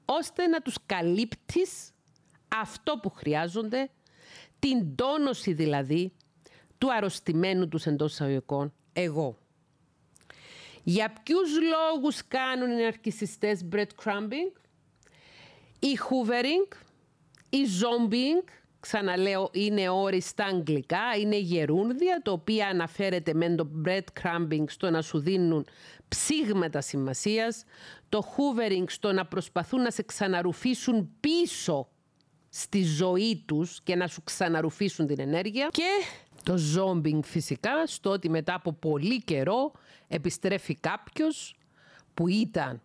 [0.05, 1.91] ώστε να τους καλύπτεις
[2.47, 3.89] αυτό που χρειάζονται,
[4.59, 6.13] την τόνωση δηλαδή
[6.77, 9.37] του αρρωστημένου τους εντός εισαγωγικών εγώ.
[10.83, 14.51] Για ποιους λόγους κάνουν οι αρκισιστές breadcrumbing,
[15.79, 16.75] η hoovering,
[17.49, 18.47] η zombieing,
[18.79, 25.01] ξαναλέω είναι όρη στα αγγλικά, είναι γερούνδια, το οποίο αναφέρεται με το breadcrumbing στο να
[25.01, 25.65] σου δίνουν
[26.07, 27.63] ψήγματα σημασίας,
[28.09, 31.87] το hoovering στο να προσπαθούν να σε ξαναρουφήσουν πίσω
[32.49, 35.89] στη ζωή τους και να σου ξαναρουφήσουν την ενέργεια και
[36.43, 39.71] το zombing φυσικά στο ότι μετά από πολύ καιρό
[40.07, 41.55] επιστρέφει κάποιος
[42.13, 42.81] που ήταν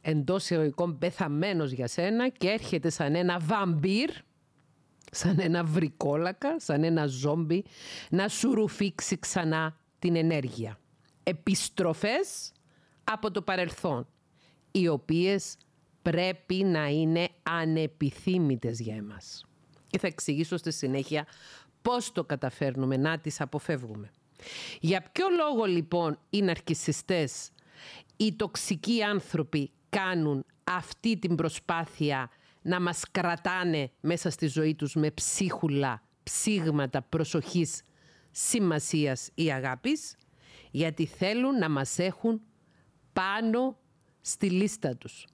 [0.00, 4.10] εντός εωικών πεθαμένος για σένα και έρχεται σαν ένα βαμπύρ,
[5.10, 7.64] σαν ένα βρικόλακα, σαν ένα ζόμπι,
[8.10, 10.78] να σου ρουφήξει ξανά την ενέργεια.
[11.22, 12.52] Επιστροφές
[13.04, 14.06] από το παρελθόν,
[14.70, 15.56] οι οποίες
[16.02, 19.46] πρέπει να είναι ανεπιθύμητες για εμάς.
[19.86, 21.26] Και θα εξηγήσω στη συνέχεια
[21.86, 24.10] πώς το καταφέρνουμε να τις αποφεύγουμε.
[24.80, 27.50] Για ποιο λόγο λοιπόν οι ναρκισιστές,
[28.16, 32.30] οι τοξικοί άνθρωποι κάνουν αυτή την προσπάθεια
[32.62, 37.82] να μας κρατάνε μέσα στη ζωή τους με ψίχουλα, ψήγματα προσοχής,
[38.30, 40.16] σημασίας ή αγάπης,
[40.70, 42.40] γιατί θέλουν να μας έχουν
[43.12, 43.78] πάνω
[44.20, 45.26] στη λίστα τους.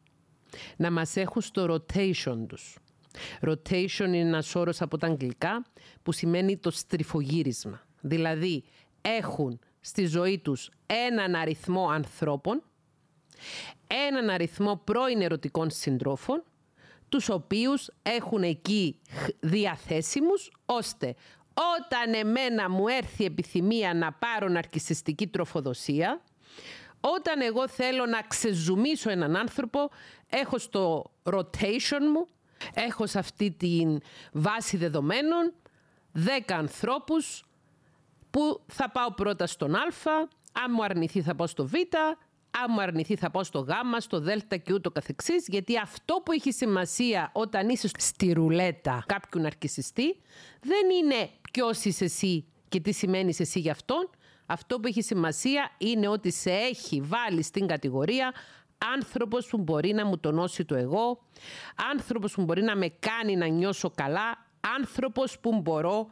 [0.77, 2.77] Να μας έχουν στο rotation τους.
[3.47, 5.65] Rotation είναι ένας όρος από τα αγγλικά
[6.03, 7.81] που σημαίνει το στριφογύρισμα.
[8.01, 8.65] Δηλαδή
[9.01, 12.63] έχουν στη ζωή τους έναν αριθμό ανθρώπων,
[14.11, 16.43] έναν αριθμό πρώην ερωτικών συντρόφων,
[17.09, 19.01] τους οποίους έχουν εκεί
[19.41, 21.15] διαθέσιμους, ώστε
[21.79, 26.23] όταν εμένα μου έρθει επιθυμία να πάρω ναρκισιστική τροφοδοσία,
[27.01, 29.91] όταν εγώ θέλω να ξεζουμίσω έναν άνθρωπο,
[30.29, 32.29] έχω στο rotation μου,
[32.75, 33.83] έχω σε αυτή τη
[34.33, 35.53] βάση δεδομένων
[36.15, 37.45] 10 ανθρώπους
[38.31, 39.81] που θα πάω πρώτα στον Α,
[40.53, 41.73] αν μου αρνηθεί θα πάω στο Β,
[42.51, 44.29] αν μου αρνηθεί θα πάω στο Γ, στο Δ
[44.63, 50.21] και ούτω καθεξής, γιατί αυτό που έχει σημασία όταν είσαι στη ρουλέτα κάποιου ναρκισιστή
[50.61, 54.11] δεν είναι ποιος είσαι εσύ και τι σημαίνεις εσύ για αυτόν.
[54.47, 58.33] Αυτό που έχει σημασία είναι ότι σε έχει βάλει στην κατηγορία
[58.95, 61.23] άνθρωπος που μπορεί να μου τονώσει το εγώ,
[61.93, 66.07] άνθρωπος που μπορεί να με κάνει να νιώσω καλά, άνθρωπος που μπορώ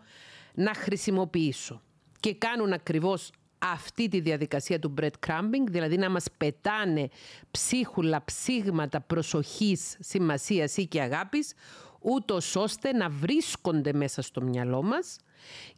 [0.55, 1.83] να χρησιμοποιήσω.
[2.21, 7.09] Και κάνουν ακριβώς αυτή τη διαδικασία του breadcrumbing, δηλαδή να μας πετάνε
[7.51, 11.55] ψίχουλα, ψήγματα προσοχής, σημασίας ή και αγάπης,
[12.01, 15.17] ούτως ώστε να βρίσκονται μέσα στο μυαλό μας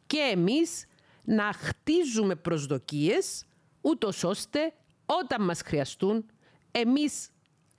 [0.07, 0.85] και εμείς
[1.23, 3.45] να χτίζουμε προσδοκίες,
[3.81, 4.73] ούτως ώστε
[5.05, 6.25] όταν μας χρειαστούν,
[6.75, 7.29] εμείς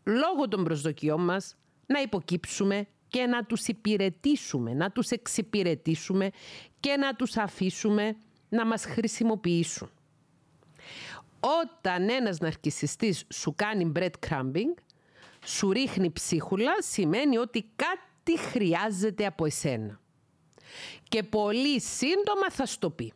[0.04, 6.30] λόγω των προσδοκιών μας να υποκύψουμε και να τους υπηρετήσουμε, να τους εξυπηρετήσουμε
[6.80, 8.16] και να τους αφήσουμε
[8.48, 9.90] να μας χρησιμοποιήσουν.
[11.40, 14.74] Όταν ένας ναρκισιστής σου κάνει breadcrumbing,
[15.44, 20.00] σου ρίχνει ψίχουλα, σημαίνει ότι κάτι χρειάζεται από εσένα.
[21.08, 23.12] Και πολύ σύντομα θα στο πει.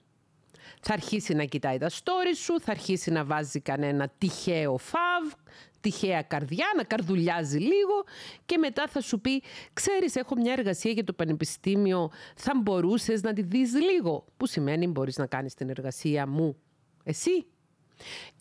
[0.81, 5.33] Θα αρχίσει να κοιτάει τα stories σου, θα αρχίσει να βάζει κανένα τυχαίο φαβ,
[5.81, 8.05] τυχαία καρδιά, να καρδουλιάζει λίγο
[8.47, 13.33] και μετά θα σου πει «Ξέρεις, έχω μια εργασία για το πανεπιστήμιο, θα μπορούσες να
[13.33, 14.25] τη δεις λίγο».
[14.37, 16.57] Που σημαίνει μπορείς να κάνεις την εργασία μου
[17.05, 17.47] εσύ.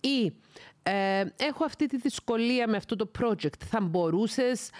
[0.00, 0.32] Ή
[0.82, 4.70] ε, έχω αυτή τη δυσκολία με αυτό το project, θα μπορούσες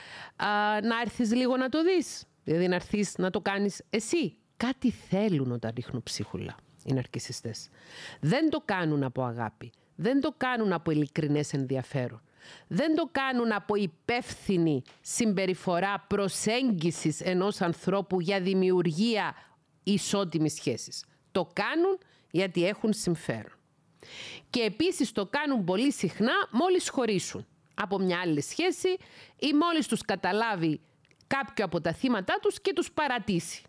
[0.82, 2.24] να έρθεις λίγο να το δεις.
[2.44, 4.36] Δηλαδή να έρθεις να το κάνεις εσύ.
[4.56, 7.68] Κάτι θέλουν όταν ρίχνουν ψίχουλα οι ναρκισιστές.
[8.20, 9.72] Δεν το κάνουν από αγάπη.
[9.96, 12.22] Δεν το κάνουν από ειλικρινές ενδιαφέρον
[12.68, 19.34] δεν το κάνουν από υπεύθυνη συμπεριφορά προσέγγισης ενός ανθρώπου για δημιουργία
[19.82, 21.04] ισότιμης σχέσης.
[21.32, 21.98] Το κάνουν
[22.30, 23.52] γιατί έχουν συμφέρον.
[24.50, 28.88] Και επίσης το κάνουν πολύ συχνά μόλις χωρίσουν από μια άλλη σχέση
[29.38, 30.80] ή μόλις τους καταλάβει
[31.26, 33.62] κάποιο από τα θύματα τους και τους παρατήσει.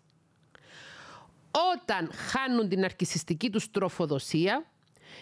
[1.74, 4.69] Όταν χάνουν την αρκισιστική τους τροφοδοσία,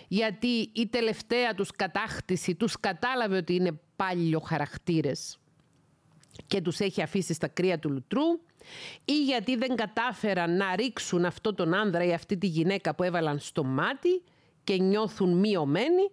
[0.09, 5.39] γιατί η τελευταία τους κατάκτηση τους κατάλαβε ότι είναι πάλιο χαρακτήρες
[6.47, 8.41] και τους έχει αφήσει στα κρύα του λουτρού
[9.05, 13.39] ή γιατί δεν κατάφεραν να ρίξουν αυτό τον άνδρα ή αυτή τη γυναίκα που έβαλαν
[13.39, 14.23] στο μάτι
[14.65, 16.11] και νιώθουν μειωμένοι,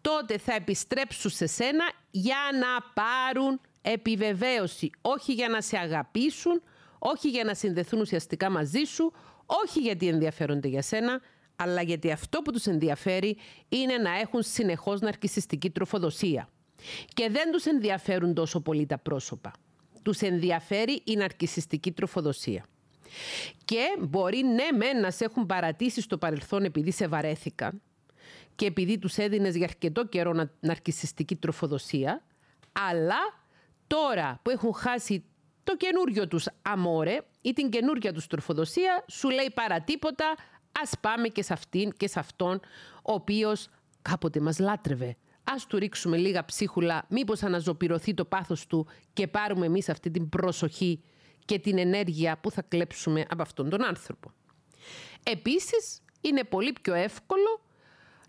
[0.00, 4.90] τότε θα επιστρέψουν σε σένα για να πάρουν επιβεβαίωση.
[5.00, 6.62] Όχι για να σε αγαπήσουν,
[6.98, 9.12] όχι για να συνδεθούν ουσιαστικά μαζί σου,
[9.46, 11.20] όχι γιατί ενδιαφέρονται για σένα,
[11.56, 13.36] αλλά γιατί αυτό που τους ενδιαφέρει
[13.68, 16.48] είναι να έχουν συνεχώς ναρκισιστική τροφοδοσία.
[17.14, 19.52] Και δεν τους ενδιαφέρουν τόσο πολύ τα πρόσωπα.
[20.02, 22.64] Τους ενδιαφέρει η ναρκισιστική τροφοδοσία.
[23.64, 27.82] Και μπορεί ναι με να σε έχουν παρατήσει στο παρελθόν επειδή σε βαρέθηκαν
[28.54, 32.22] και επειδή τους έδινες για αρκετό καιρό ναρκισιστική τροφοδοσία,
[32.90, 33.42] αλλά
[33.86, 35.24] τώρα που έχουν χάσει
[35.64, 40.34] το καινούριο τους αμόρε ή την καινούργια τους τροφοδοσία, σου λέει παρατίποτα,
[40.82, 42.60] ας πάμε και σε αυτήν και σε αυτόν,
[43.02, 43.68] ο οποίος
[44.02, 45.16] κάποτε μας λάτρευε.
[45.44, 50.28] Ας του ρίξουμε λίγα ψίχουλα, μήπως αναζωπηρωθεί το πάθος του και πάρουμε εμείς αυτή την
[50.28, 51.02] προσοχή
[51.44, 54.32] και την ενέργεια που θα κλέψουμε από αυτόν τον άνθρωπο.
[55.22, 57.60] Επίσης, είναι πολύ πιο εύκολο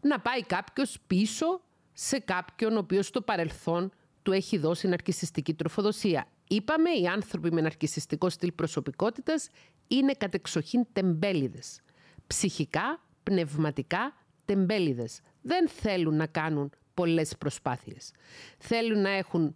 [0.02, 1.62] να πάει κάποιος πίσω
[1.94, 3.92] σε κάποιον ο οποίος στο παρελθόν
[4.24, 6.28] του έχει δώσει ναρκισιστική τροφοδοσία.
[6.48, 9.50] Είπαμε, οι άνθρωποι με ναρκισιστικό στυλ προσωπικότητας
[9.88, 11.82] είναι κατεξοχήν τεμπέληδες.
[12.28, 14.14] Ψυχικά, πνευματικά
[14.46, 15.20] τεμπέληδες.
[15.42, 18.12] Δεν θέλουν να κάνουν πολλές προσπάθειες.
[18.58, 19.56] Θέλουν να έχουν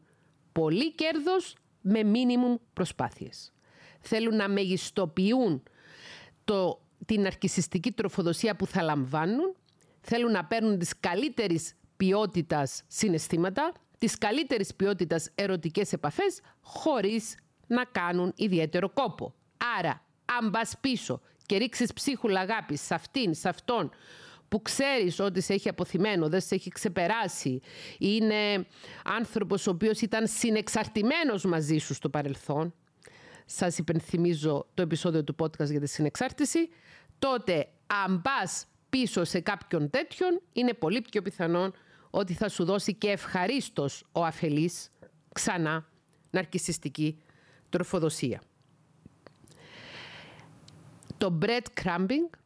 [0.52, 3.54] πολύ κέρδος με μίνιμουμ προσπάθειες.
[4.00, 5.64] Θέλουν να μεγιστοποιούν
[6.44, 9.56] το, την αρκισιστική τροφοδοσία που θα λαμβάνουν.
[10.02, 18.34] Θέλουν να παίρνουν τις καλύτερης ποιότητας συναισθήματα, τις καλύτερης ποιότητας ερωτικές επαφές, χωρίς να κάνουν
[18.36, 19.34] ιδιαίτερο κόπο.
[19.78, 20.06] Άρα,
[20.40, 23.92] αν πας πίσω και ρίξεις ψίχουλα αγάπης σε αυτήν, σε αυτόν,
[24.50, 27.62] που ξέρεις ότι σε έχει αποθυμένο, δεν σε έχει ξεπεράσει,
[27.98, 28.66] είναι
[29.04, 32.74] άνθρωπος ο οποίος ήταν συνεξαρτημένος μαζί σου στο παρελθόν,
[33.46, 36.70] σας υπενθυμίζω το επεισόδιο του podcast για τη συνεξάρτηση,
[37.20, 37.68] τότε
[38.06, 41.74] αν πας πίσω σε κάποιον τέτοιον, είναι πολύ πιο πιθανόν
[42.10, 44.92] ότι θα σου δώσει και ευχαρίστως ο αφελής
[45.34, 45.90] ξανά
[46.30, 47.22] ναρκισιστική
[47.70, 48.42] τροφοδοσία.
[51.20, 52.38] Το breadcrumbing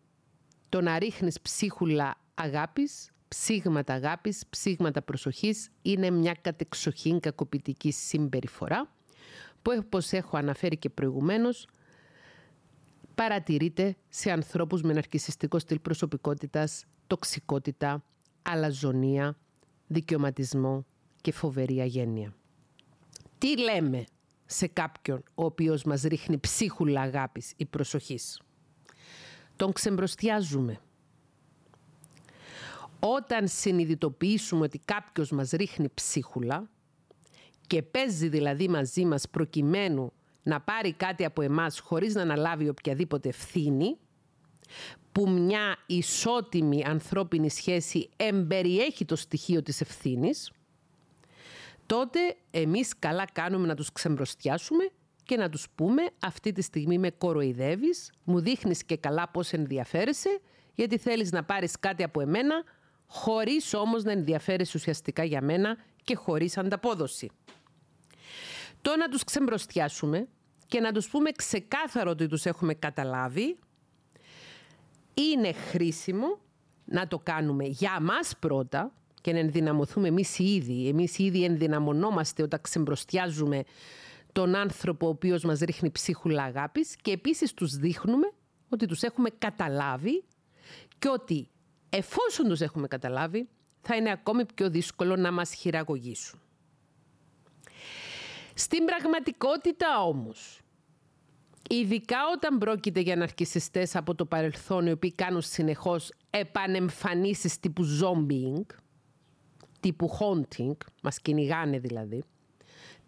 [0.70, 8.92] το να ρίχνεις ψίχουλα αγάπης, ψήγματα αγάπης, ψήγματα προσοχής είναι μια κατεξοχήν κακοποιητική συμπεριφορά
[9.62, 11.68] που όπως έχω αναφέρει και προηγουμένως
[13.16, 18.04] παρατηρείται σε ανθρώπους με ναρκισιστικό στυλ προσωπικότητας, τοξικότητα,
[18.42, 19.38] αλαζονία,
[19.88, 20.86] δικαιωματισμό
[21.22, 22.34] και φοβερή αγένεια.
[23.38, 24.04] Τι λέμε
[24.46, 28.42] σε κάποιον ο οποίος μας ρίχνει ψίχουλα αγάπης ή προσοχής;
[29.56, 30.80] Τον ξεμπροστιάζουμε.
[33.00, 36.70] Όταν συνειδητοποιήσουμε ότι κάποιος μας ρίχνει ψίχουλα
[37.68, 40.14] και παίζει δηλαδή μαζί μας προκειμένου
[40.44, 43.98] να πάρει κάτι από εμάς χωρίς να αναλάβει οποιαδήποτε ευθύνη,
[45.12, 50.52] που μια ισότιμη ανθρώπινη σχέση εμπεριέχει το στοιχείο της ευθύνης,
[51.86, 52.20] τότε
[52.52, 54.90] εμείς καλά κάνουμε να τους ξεμπροστιάσουμε
[55.24, 60.40] και να τους πούμε αυτή τη στιγμή με κοροϊδεύεις, μου δείχνεις και καλά πώς ενδιαφέρεσαι
[60.74, 62.64] γιατί θέλεις να πάρεις κάτι από εμένα
[63.08, 67.32] χωρίς όμως να ενδιαφέρεσαι ουσιαστικά για μένα και χωρίς ανταπόδοση.
[68.82, 70.28] Το να τους ξεμπροστιάσουμε
[70.68, 73.58] και να τους πούμε ξεκάθαρο ότι τους έχουμε καταλάβει
[75.14, 76.40] είναι χρήσιμο
[76.86, 80.88] να το κάνουμε για μας πρώτα και να ενδυναμωθούμε εμείς οι ίδιοι.
[80.88, 83.64] Εμείς οι ίδιοι ενδυναμωνόμαστε όταν ξεμπροστιάζουμε
[84.34, 88.32] τον άνθρωπο ο οποίος μας ρίχνει ψίχουλα αγάπης και επίσης τους δείχνουμε
[88.70, 90.24] ότι τους έχουμε καταλάβει
[91.00, 91.50] και ότι
[91.90, 93.50] εφόσον τους έχουμε καταλάβει
[93.82, 96.40] θα είναι ακόμη πιο δύσκολο να μας χειραγωγήσουν.
[98.54, 100.62] Στην πραγματικότητα όμως,
[101.70, 108.76] ειδικά όταν πρόκειται για ναρκισιστές από το παρελθόν οι οποίοι κάνουν συνεχώς επανεμφανίσεις τύπου zombieing,
[109.80, 112.24] τύπου haunting, μας κυνηγάνε δηλαδή,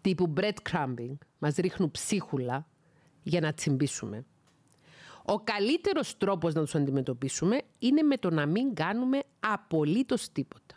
[0.06, 2.66] τύπου breadcrumbing, μας ρίχνουν ψίχουλα
[3.22, 4.24] για να τσιμπήσουμε.
[5.24, 10.76] Ο καλύτερος τρόπος να τους αντιμετωπίσουμε είναι με το να μην κάνουμε απολύτως τίποτα.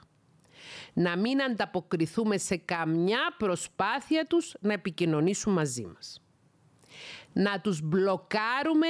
[0.93, 6.21] Να μην ανταποκριθούμε σε καμιά προσπάθεια τους να επικοινωνήσουν μαζί μας.
[7.33, 8.87] Να τους μπλοκάρουμε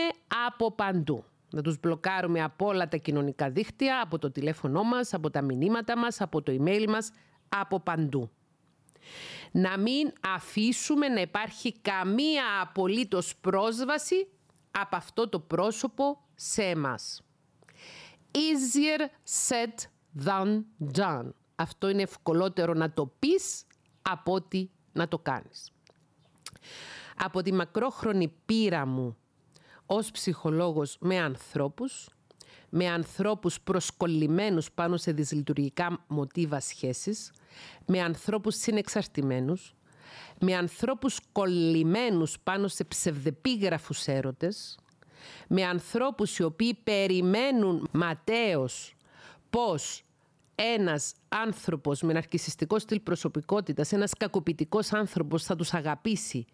[0.47, 1.23] από παντού.
[1.49, 5.97] Να τους μπλοκάρουμε από όλα τα κοινωνικά δίκτυα, από το τηλέφωνό μας, από τα μηνύματα
[5.97, 7.11] μας, από το email μας,
[7.49, 8.29] από παντού
[9.51, 14.27] να μην αφήσουμε να υπάρχει καμία απολύτως πρόσβαση
[14.71, 17.21] από αυτό το πρόσωπο σε εμάς.
[18.31, 19.01] Easier
[19.47, 19.73] said
[20.25, 20.61] than
[20.93, 21.31] done.
[21.55, 23.65] Αυτό είναι ευκολότερο να το πεις
[24.01, 25.71] από ότι να το κάνεις.
[27.15, 29.17] Από τη μακρόχρονη πείρα μου
[29.85, 32.09] ως ψυχολόγος με ανθρώπους,
[32.69, 37.31] με ανθρώπους προσκολλημένους πάνω σε δυσλειτουργικά μοτίβα σχέσης,
[37.85, 39.75] με ανθρώπους συνεξαρτημένους,
[40.39, 44.79] με ανθρώπους κολλημένους πάνω σε ψευδεπίγραφους έρωτες,
[45.47, 48.93] με ανθρώπους οι οποίοι περιμένουν ματέως
[49.49, 50.03] πώς
[50.55, 56.45] ένας άνθρωπος με ναρκισιστικό στυλ προσωπικότητας, ένας κακοποιητικός άνθρωπος θα τους αγαπήσει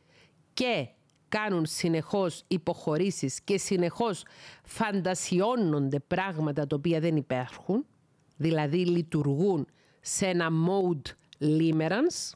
[0.54, 0.88] και
[1.36, 4.24] κάνουν συνεχώς υποχωρήσεις και συνεχώς
[4.64, 7.86] φαντασιώνονται πράγματα τα οποία δεν υπάρχουν,
[8.38, 9.68] δηλαδή λειτουργούν
[10.02, 12.32] σε ένα mode limerence.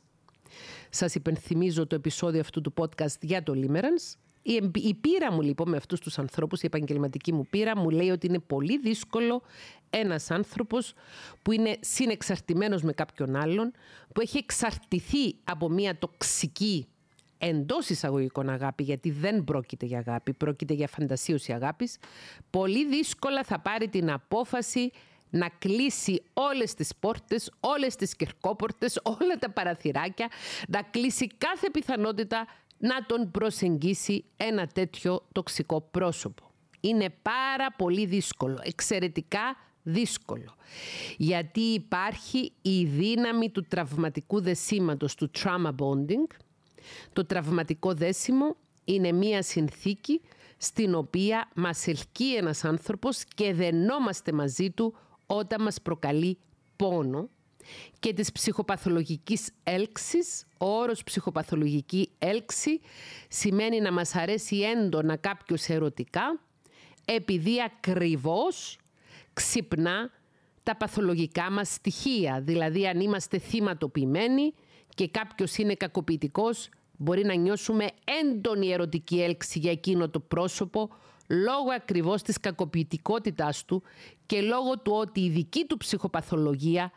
[0.89, 4.15] Σας υπενθυμίζω το επεισόδιο αυτού του podcast για το limerence.
[4.41, 8.09] Η, η πείρα μου λοιπόν με αυτούς τους ανθρώπους, η επαγγελματική μου πείρα μου λέει
[8.09, 9.41] ότι είναι πολύ δύσκολο
[9.89, 10.93] ένας άνθρωπος
[11.41, 13.71] που είναι συνεξαρτημένος με κάποιον άλλον,
[14.13, 16.87] που έχει εξαρτηθεί από μια τοξική
[17.39, 21.97] εντός εισαγωγικών αγάπη, γιατί δεν πρόκειται για αγάπη, πρόκειται για φαντασίωση αγάπης,
[22.49, 24.91] πολύ δύσκολα θα πάρει την απόφαση
[25.29, 30.27] να κλείσει όλες τις πόρτες, όλες τις κερκόπορτες, όλα τα παραθυράκια,
[30.67, 36.51] να κλείσει κάθε πιθανότητα να τον προσεγγίσει ένα τέτοιο τοξικό πρόσωπο.
[36.79, 40.55] Είναι πάρα πολύ δύσκολο, εξαιρετικά δύσκολο.
[41.17, 46.27] Γιατί υπάρχει η δύναμη του τραυματικού δεσίματος, του trauma bonding.
[47.13, 48.55] Το τραυματικό δέσιμο
[48.85, 50.21] είναι μία συνθήκη
[50.57, 56.37] στην οποία μας ελκύει ένας άνθρωπος και δενόμαστε μαζί του όταν μας προκαλεί
[56.75, 57.29] πόνο
[57.99, 60.45] και της ψυχοπαθολογικής έλξης.
[60.57, 62.79] Ο όρος ψυχοπαθολογική έλξη
[63.27, 66.39] σημαίνει να μας αρέσει έντονα κάποιος ερωτικά
[67.05, 68.77] επειδή ακριβώς
[69.33, 70.11] ξυπνά
[70.63, 72.41] τα παθολογικά μας στοιχεία.
[72.41, 74.53] Δηλαδή αν είμαστε θυματοποιημένοι
[74.95, 77.87] και κάποιος είναι κακοποιητικός μπορεί να νιώσουμε
[78.21, 80.89] έντονη ερωτική έλξη για εκείνο το πρόσωπο
[81.27, 83.83] λόγω ακριβώς της κακοποιητικότητάς του
[84.25, 86.91] και λόγω του ότι η δική του ψυχοπαθολογία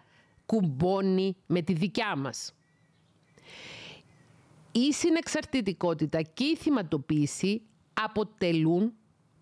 [0.47, 2.55] κουμπώνει με τη δικιά μας.
[4.73, 7.63] Η συνεξαρτητικότητα και η θυματοποίηση
[7.93, 8.93] αποτελούν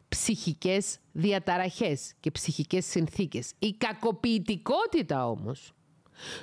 [0.08, 3.52] ψυχικές διαταραχές και ψυχικές συνθήκες.
[3.58, 5.72] Η κακοποιητικότητα όμως,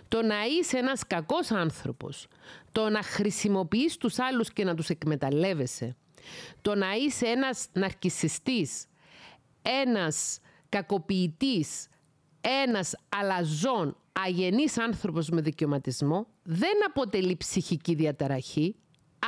[0.07, 2.27] το να είσαι ένας κακός άνθρωπος,
[2.71, 5.95] το να χρησιμοποιείς τους άλλους και να τους εκμεταλλεύεσαι,
[6.61, 8.85] το να είσαι ένας ναρκισιστής,
[9.61, 11.87] ένας κακοποιητής,
[12.41, 18.75] ένας αλαζόν, αγενής άνθρωπος με δικαιωματισμό, δεν αποτελεί ψυχική διαταραχή,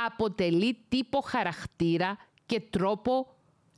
[0.06, 3.26] αποτελεί τύπο χαρακτήρα και τρόπο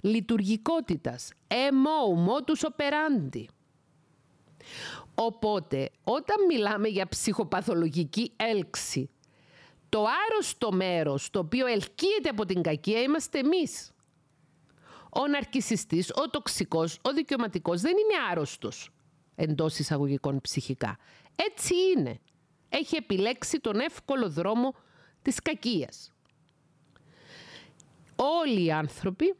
[0.00, 1.32] λειτουργικότητας.
[1.48, 3.44] MO, modus operandi.
[5.14, 9.10] Οπότε, όταν μιλάμε για ψυχοπαθολογική έλξη,
[9.88, 13.92] το άρρωστο μέρος το οποίο ελκύεται από την κακία είμαστε εμείς.
[15.10, 18.90] Ο ναρκισιστής, ο τοξικός, ο δικαιωματικός δεν είναι άρρωστος
[19.34, 20.98] εντός εισαγωγικών ψυχικά.
[21.36, 22.20] Έτσι είναι.
[22.68, 24.74] Έχει επιλέξει τον εύκολο δρόμο
[25.22, 26.12] της κακίας.
[28.16, 29.34] Όλοι οι άνθρωποι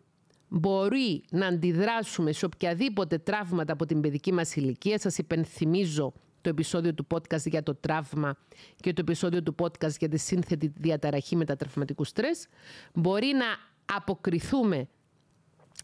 [0.54, 4.98] μπορεί να αντιδράσουμε σε οποιαδήποτε τραύματα από την παιδική μας ηλικία.
[4.98, 8.36] Σας υπενθυμίζω το επεισόδιο του podcast για το τραύμα
[8.76, 12.46] και το επεισόδιο του podcast για τη σύνθετη διαταραχή μετατραυματικού στρες.
[12.94, 13.46] Μπορεί να
[13.96, 14.88] αποκριθούμε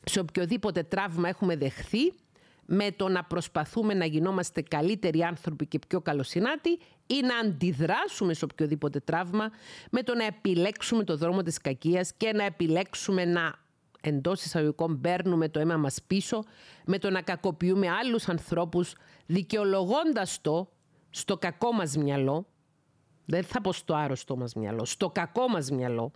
[0.04, 2.12] σε οποιοδήποτε τραύμα έχουμε δεχθεί
[2.66, 6.70] με το να προσπαθούμε να γινόμαστε καλύτεροι άνθρωποι και πιο καλοσυνάτοι
[7.06, 9.50] ή να αντιδράσουμε σε οποιοδήποτε τραύμα
[9.90, 13.66] με το να επιλέξουμε το δρόμο της κακίας και να επιλέξουμε να
[14.08, 16.44] εντός εισαγωγικών παίρνουμε το αίμα μας πίσω
[16.84, 18.94] με το να κακοποιούμε άλλους ανθρώπους
[19.26, 20.68] δικαιολογώντας το
[21.10, 22.46] στο κακό μας μυαλό.
[23.24, 26.12] Δεν θα πω στο άρρωστό μας μυαλό, στο κακό μας μυαλό.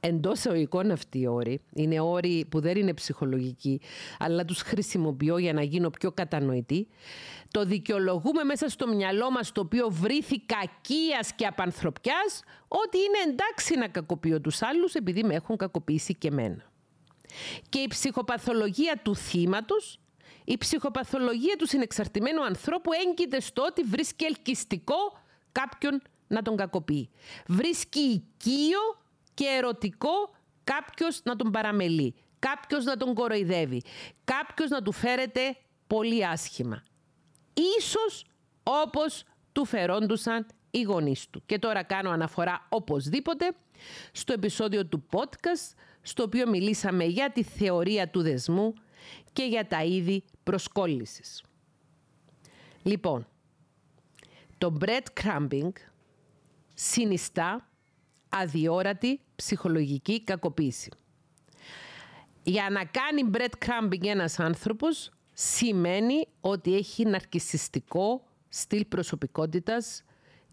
[0.00, 3.80] Εντός εισαγωγικών αυτοί οι όροι είναι όροι που δεν είναι ψυχολογικοί
[4.18, 6.88] αλλά τους χρησιμοποιώ για να γίνω πιο κατανοητή.
[7.50, 13.76] Το δικαιολογούμε μέσα στο μυαλό μας το οποίο βρήθη κακίας και απανθρωπιάς ότι είναι εντάξει
[13.76, 16.67] να κακοποιώ τους άλλους επειδή με έχουν κακοποιήσει και εμένα.
[17.68, 20.00] Και η ψυχοπαθολογία του θύματος,
[20.44, 25.18] η ψυχοπαθολογία του συνεξαρτημένου ανθρώπου έγκυται στο ότι βρίσκει ελκυστικό
[25.52, 27.10] κάποιον να τον κακοποιεί.
[27.46, 28.80] Βρίσκει οικείο
[29.34, 30.30] και ερωτικό
[30.64, 33.82] κάποιος να τον παραμελεί, κάποιος να τον κοροϊδεύει,
[34.24, 35.56] κάποιος να του φέρεται
[35.86, 36.82] πολύ άσχημα.
[37.78, 38.24] Ίσως
[38.62, 41.42] όπως του φερόντουσαν οι γονείς του.
[41.46, 43.52] Και τώρα κάνω αναφορά οπωσδήποτε
[44.12, 45.74] στο επεισόδιο του podcast
[46.08, 48.72] στο οποίο μιλήσαμε για τη θεωρία του δεσμού
[49.32, 51.42] και για τα είδη προσκόλλησης.
[52.82, 53.26] Λοιπόν,
[54.58, 55.70] το breadcrumbing
[56.74, 57.68] συνιστά
[58.28, 60.90] αδιόρατη ψυχολογική κακοποίηση.
[62.42, 70.04] Για να κάνει breadcrumbing ένας άνθρωπος σημαίνει ότι έχει ναρκισιστικό στυλ προσωπικότητας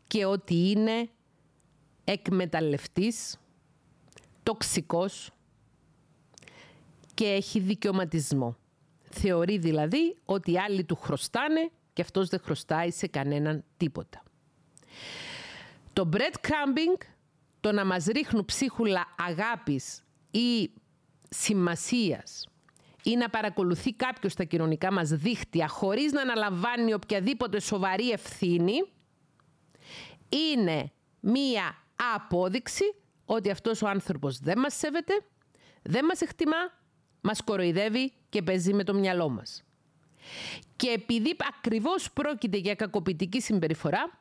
[0.08, 1.10] και ότι είναι
[2.04, 3.38] εκμεταλλευτής,
[4.44, 5.35] τοξικός
[7.16, 8.58] και έχει δικαιωματισμό.
[9.10, 14.24] Θεωρεί δηλαδή ότι οι άλλοι του χρωστάνε και αυτός δεν χρωστάει σε κανέναν τίποτα.
[15.94, 17.06] Το breadcrumbing,
[17.60, 20.72] το να μας ρίχνουν ψίχουλα αγάπης ή
[21.30, 22.48] σημασίας
[23.04, 28.74] ή να παρακολουθεί κάποιος τα κοινωνικά μας δίχτυα χωρίς να αναλαμβάνει οποιαδήποτε σοβαρή ευθύνη,
[30.30, 31.76] είναι μία
[32.16, 32.96] απόδειξη
[33.26, 35.14] ότι αυτός ο άνθρωπος δεν μας σέβεται,
[35.82, 36.58] δεν μας εκτιμά,
[37.26, 39.64] μας κοροϊδεύει και παίζει με το μυαλό μας.
[40.76, 44.20] Και επειδή ακριβώς πρόκειται για κακοποιητική συμπεριφορά,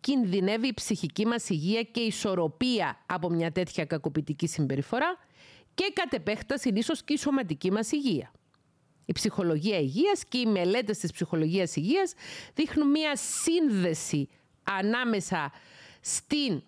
[0.00, 5.18] κινδυνεύει η ψυχική μας υγεία και η ισορροπία από μια τέτοια κακοποιητική συμπεριφορά
[5.74, 8.32] και κατ' επέκταση ίσως και η σωματική μας υγεία.
[9.04, 12.12] Η ψυχολογία υγείας και οι μελέτες της ψυχολογίας υγείας
[12.54, 14.28] δείχνουν μια σύνδεση
[14.62, 15.52] ανάμεσα
[16.00, 16.62] στην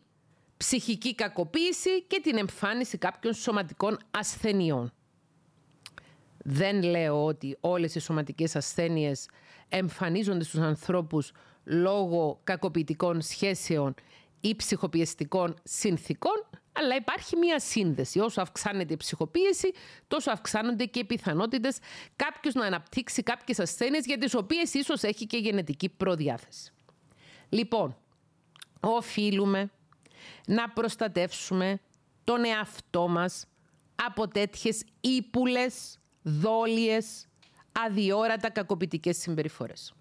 [0.56, 4.92] ψυχική κακοποίηση και την εμφάνιση κάποιων σωματικών ασθενειών.
[6.46, 9.28] Δεν λέω ότι όλες οι σωματικές ασθένειες
[9.68, 11.32] εμφανίζονται στους ανθρώπους
[11.64, 13.94] λόγω κακοποιητικών σχέσεων
[14.40, 18.18] ή ψυχοπιεστικών συνθήκων, αλλά υπάρχει μία σύνδεση.
[18.20, 19.72] Όσο αυξάνεται η ψυχοπίεση,
[20.08, 21.78] τόσο αυξάνονται και οι πιθανότητες
[22.16, 26.72] κάποιος να αναπτύξει κάποιες ασθένειες για τις οποίες ίσως έχει και γενετική προδιάθεση.
[27.48, 27.96] Λοιπόν,
[28.80, 29.70] οφείλουμε
[30.46, 31.80] να προστατεύσουμε
[32.24, 33.46] τον εαυτό μας
[34.06, 37.26] από τέτοιες ύπουλες, δόλιες,
[37.72, 39.94] αδιόρατα κακοποιητικές συμπεριφορές.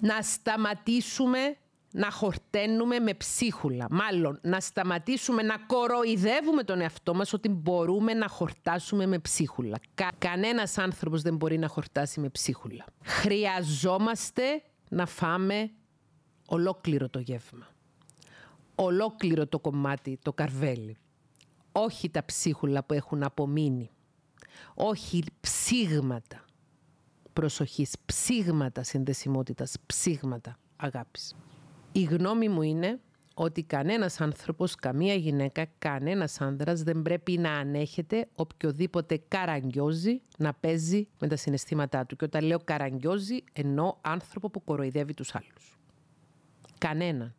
[0.00, 1.56] Να σταματήσουμε
[1.92, 3.86] να χορταίνουμε με ψίχουλα.
[3.90, 9.78] Μάλλον, να σταματήσουμε να κοροϊδεύουμε τον εαυτό μας ότι μπορούμε να χορτάσουμε με ψίχουλα.
[9.94, 12.84] Κα, κανένας άνθρωπος δεν μπορεί να χορτάσει με ψίχουλα.
[13.02, 15.70] Χρειαζόμαστε να φάμε
[16.46, 17.68] ολόκληρο το γεύμα.
[18.74, 20.96] Ολόκληρο το κομμάτι, το καρβέλι.
[21.72, 23.90] Όχι τα ψίχουλα που έχουν απομείνει.
[24.74, 26.44] Όχι ψήγματα
[27.32, 31.34] προσοχής, ψήγματα συνδεσιμότητας, ψήγματα αγάπης.
[31.92, 33.00] Η γνώμη μου είναι
[33.34, 41.08] ότι κανένας άνθρωπος, καμία γυναίκα, κανένας άνδρας δεν πρέπει να ανέχεται οποιοδήποτε καραγκιόζει να παίζει
[41.20, 42.16] με τα συναισθήματά του.
[42.16, 45.78] Και όταν λέω καραγκιόζει, εννοώ άνθρωπο που κοροϊδεύει τους άλλους.
[46.78, 47.34] Κανέναν.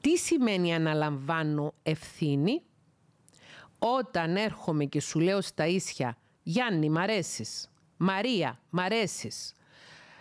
[0.00, 2.62] Τι σημαίνει αναλαμβάνω ευθύνη
[3.78, 9.54] όταν έρχομαι και σου λέω στα ίσια «Γιάννη, μ' αρέσεις», «Μαρία, μ' αρέσεις»,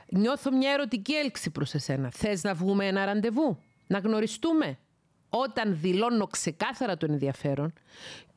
[0.09, 2.09] Νιώθω μια ερωτική έλξη προς εσένα.
[2.11, 4.77] Θες να βγούμε ένα ραντεβού, να γνωριστούμε;
[5.29, 7.73] Όταν δηλώνω ξεκάθαρα τον ενδιαφέρον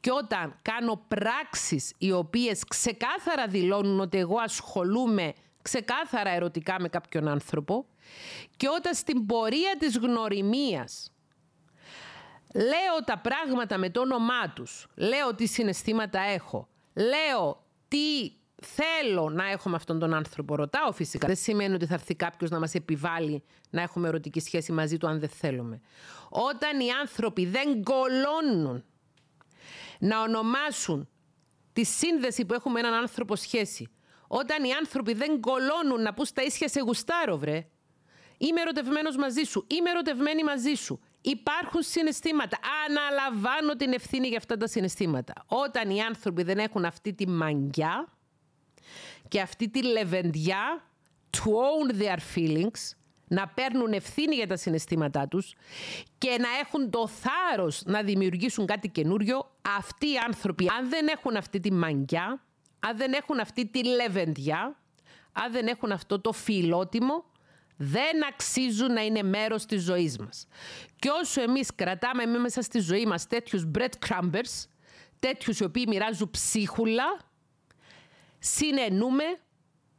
[0.01, 7.29] και όταν κάνω πράξεις οι οποίες ξεκάθαρα δηλώνουν ότι εγώ ασχολούμαι ξεκάθαρα ερωτικά με κάποιον
[7.29, 7.87] άνθρωπο
[8.57, 11.13] και όταν στην πορεία της γνωριμίας
[12.55, 18.33] λέω τα πράγματα με το όνομά τους, λέω τι συναισθήματα έχω, λέω τι
[18.63, 20.57] θέλω να έχω με αυτόν τον άνθρωπο.
[20.57, 21.27] Ρωτάω φυσικά.
[21.27, 25.07] Δεν σημαίνει ότι θα έρθει κάποιος να μας επιβάλλει να έχουμε ερωτική σχέση μαζί του
[25.07, 25.81] αν δεν θέλουμε.
[26.29, 28.85] Όταν οι άνθρωποι δεν κολώνουν
[29.99, 31.09] να ονομάσουν
[31.73, 33.89] τη σύνδεση που έχουμε με έναν άνθρωπο σχέση,
[34.27, 37.67] όταν οι άνθρωποι δεν κολώνουν να πούν στα ίσια σε γουστάρω, βρε.
[38.39, 41.01] Είμαι ερωτευμένος μαζί σου, είμαι ερωτευμένη μαζί σου.
[41.31, 42.59] Υπάρχουν συναισθήματα.
[42.87, 45.33] Αναλαμβάνω την ευθύνη για αυτά τα συναισθήματα.
[45.47, 48.09] Όταν οι άνθρωποι δεν έχουν αυτή τη μαγιά,
[49.29, 50.85] και αυτή τη λεβεντιά
[51.31, 52.97] to own their feelings,
[53.29, 55.55] να παίρνουν ευθύνη για τα συναισθήματά τους
[56.19, 61.37] και να έχουν το θάρρος να δημιουργήσουν κάτι καινούριο, αυτοί οι άνθρωποι, αν δεν έχουν
[61.37, 62.45] αυτή τη μαγκιά,
[62.79, 64.77] αν δεν έχουν αυτή τη λεβεντιά,
[65.33, 67.25] αν δεν έχουν αυτό το φιλότιμο,
[67.81, 70.47] δεν αξίζουν να είναι μέρος της ζωής μας.
[70.99, 74.67] Και όσο εμείς κρατάμε μέσα στη ζωή μας τέτοιους breadcrumbers,
[75.19, 77.05] τέτοιους οι οποίοι μοιράζουν ψίχουλα,
[78.39, 79.25] συνενούμε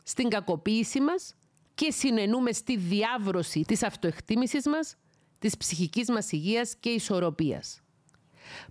[0.03, 1.35] στην κακοποίηση μας
[1.75, 4.95] και συνενούμε στη διάβρωση της αυτοεκτίμησης μας,
[5.39, 7.81] της ψυχικής μας υγείας και ισορροπίας.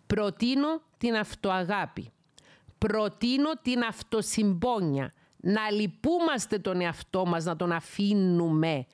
[0.06, 2.12] Προτείνω την αυτοαγάπη.
[2.78, 5.12] Προτείνω την αυτοσυμπόνια.
[5.36, 8.86] Να λυπούμαστε τον εαυτό μας, να τον αφήνουμε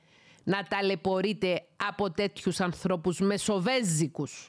[0.44, 4.48] να ταλαιπωρείται από τέτοιους ανθρώπους μεσοβέζικους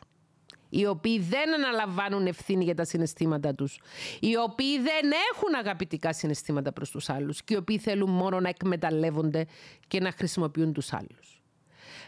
[0.69, 3.79] οι οποίοι δεν αναλαμβάνουν ευθύνη για τα συναισθήματα τους,
[4.19, 8.49] οι οποίοι δεν έχουν αγαπητικά συναισθήματα προς τους άλλους και οι οποίοι θέλουν μόνο να
[8.49, 9.45] εκμεταλλεύονται
[9.87, 11.41] και να χρησιμοποιούν τους άλλους.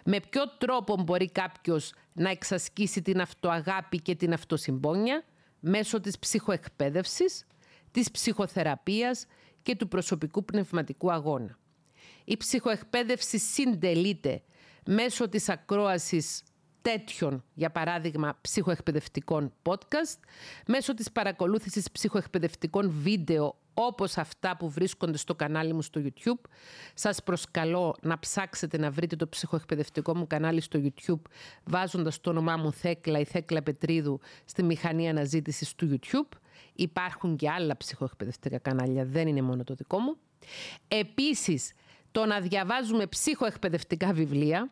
[0.04, 5.24] Με ποιο τρόπο μπορεί κάποιος να εξασκήσει την αυτοαγάπη και την αυτοσυμπόνια;
[5.60, 7.46] Μέσω της ψυχοεκπαίδευσης,
[7.92, 9.26] της ψυχοθεραπείας
[9.62, 11.58] και του προσωπικού πνευματικού αγώνα.
[12.30, 14.42] Η ψυχοεκπαίδευση συντελείται
[14.86, 16.44] μέσω της ακρόασης
[16.82, 20.20] τέτοιων, για παράδειγμα, ψυχοεκπαιδευτικών podcast,
[20.68, 26.50] μέσω της παρακολούθησης ψυχοεκπαιδευτικών βίντεο όπως αυτά που βρίσκονται στο κανάλι μου στο YouTube.
[26.94, 31.22] Σας προσκαλώ να ψάξετε να βρείτε το ψυχοεκπαιδευτικό μου κανάλι στο YouTube
[31.64, 36.38] βάζοντας το όνομά μου Θέκλα ή Θέκλα Πετρίδου στη μηχανή αναζήτησης του YouTube.
[36.74, 40.18] Υπάρχουν και άλλα ψυχοεκπαιδευτικά κανάλια, δεν είναι μόνο το δικό μου.
[40.88, 41.74] Επίσης,
[42.18, 44.70] το να διαβάζουμε ψυχοεκπαιδευτικά βιβλία.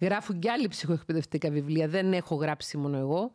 [0.00, 3.32] Γράφουν και άλλοι ψυχοεκπαιδευτικά βιβλία, δεν έχω γράψει μόνο εγώ.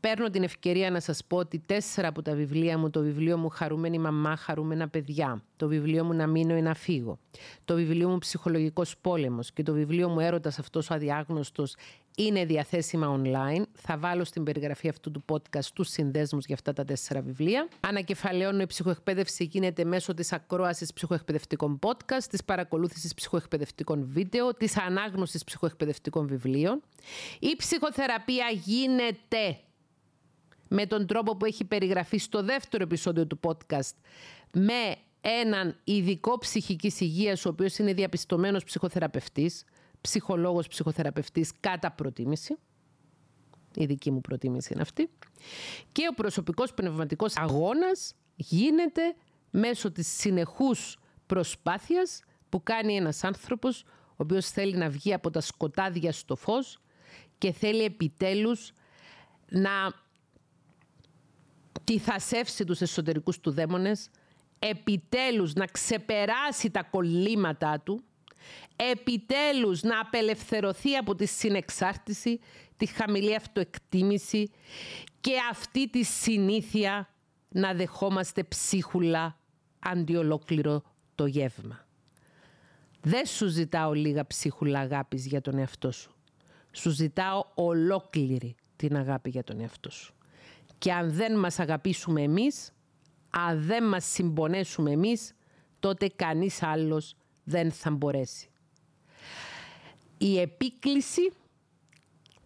[0.00, 3.48] Παίρνω την ευκαιρία να σας πω ότι τέσσερα από τα βιβλία μου, το βιβλίο μου
[3.48, 7.18] «Χαρούμενη μαμά, χαρούμενα παιδιά», το βιβλίο μου «Να μείνω ή να φύγω»,
[7.64, 11.76] το βιβλίο μου «Ψυχολογικός πόλεμος» και το βιβλίο μου «Έρωτας αυτός ο αδιάγνωστος»
[12.16, 13.62] είναι διαθέσιμα online.
[13.72, 17.68] Θα βάλω στην περιγραφή αυτού του podcast τους συνδέσμους για αυτά τα τέσσερα βιβλία.
[17.80, 25.44] Ανακεφαλαιώνω η ψυχοεκπαίδευση γίνεται μέσω της ακρόασης ψυχοεκπαιδευτικών podcast, της παρακολούθησης ψυχοεκπαιδευτικών βίντεο, της ανάγνωσης
[25.44, 26.82] ψυχοεκπαιδευτικών βιβλίων.
[27.38, 29.58] Η ψυχοθεραπεία γίνεται
[30.68, 33.94] με τον τρόπο που έχει περιγραφεί στο δεύτερο επεισόδιο του podcast
[34.52, 39.64] με έναν ειδικό ψυχικής υγείας ο οποίος είναι διαπιστωμένος ψυχοθεραπευτής,
[40.00, 42.56] ψυχολόγος ψυχοθεραπευτής κατά προτίμηση.
[43.74, 45.10] Η δική μου προτίμηση είναι αυτή.
[45.92, 49.14] Και ο προσωπικός πνευματικός αγώνας γίνεται
[49.50, 55.40] μέσω της συνεχούς προσπάθειας που κάνει ένας άνθρωπος ο οποίος θέλει να βγει από τα
[55.40, 56.78] σκοτάδια στο φως
[57.38, 58.72] και θέλει επιτέλους
[59.48, 59.92] να
[61.84, 64.10] τι θα σεύσει τους εσωτερικούς του δαίμονες,
[64.58, 68.04] επιτέλους να ξεπεράσει τα κολλήματά του,
[68.76, 72.40] επιτέλους να απελευθερωθεί από τη συνεξάρτηση,
[72.76, 74.50] τη χαμηλή αυτοεκτίμηση
[75.20, 77.08] και αυτή τη συνήθεια
[77.48, 79.38] να δεχόμαστε ψίχουλα
[79.78, 80.82] αντιολόκληρο
[81.14, 81.86] το γεύμα.
[83.00, 86.14] Δεν σου ζητάω λίγα ψίχουλα αγάπης για τον εαυτό σου.
[86.72, 90.14] Σου ζητάω ολόκληρη την αγάπη για τον εαυτό σου.
[90.78, 92.72] Και αν δεν μας αγαπήσουμε εμείς,
[93.30, 95.32] αν δεν μας συμπονέσουμε εμείς,
[95.78, 97.14] τότε κανείς άλλος
[97.50, 98.48] δεν θα μπορέσει.
[100.18, 101.32] Η επίκληση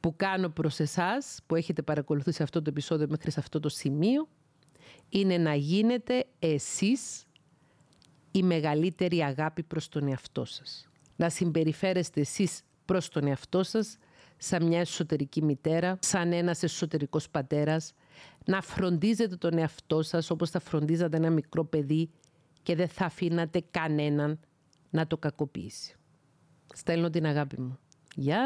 [0.00, 4.28] που κάνω προς εσάς, που έχετε παρακολουθήσει αυτό το επεισόδιο μέχρι σε αυτό το σημείο,
[5.09, 7.24] είναι να γίνετε εσείς
[8.30, 10.88] η μεγαλύτερη αγάπη προς τον εαυτό σας.
[11.16, 13.96] Να συμπεριφέρεστε εσείς προς τον εαυτό σας
[14.36, 17.92] σαν μια εσωτερική μητέρα, σαν ένας εσωτερικός πατέρας,
[18.44, 22.11] να φροντίζετε τον εαυτό σας όπως θα φροντίζατε ένα μικρό παιδί
[22.62, 24.38] και δεν θα αφήνατε κανέναν
[24.95, 25.97] να το κακοποιήσει.
[26.74, 27.78] Στέλνω την αγάπη μου.
[28.14, 28.45] Γεια!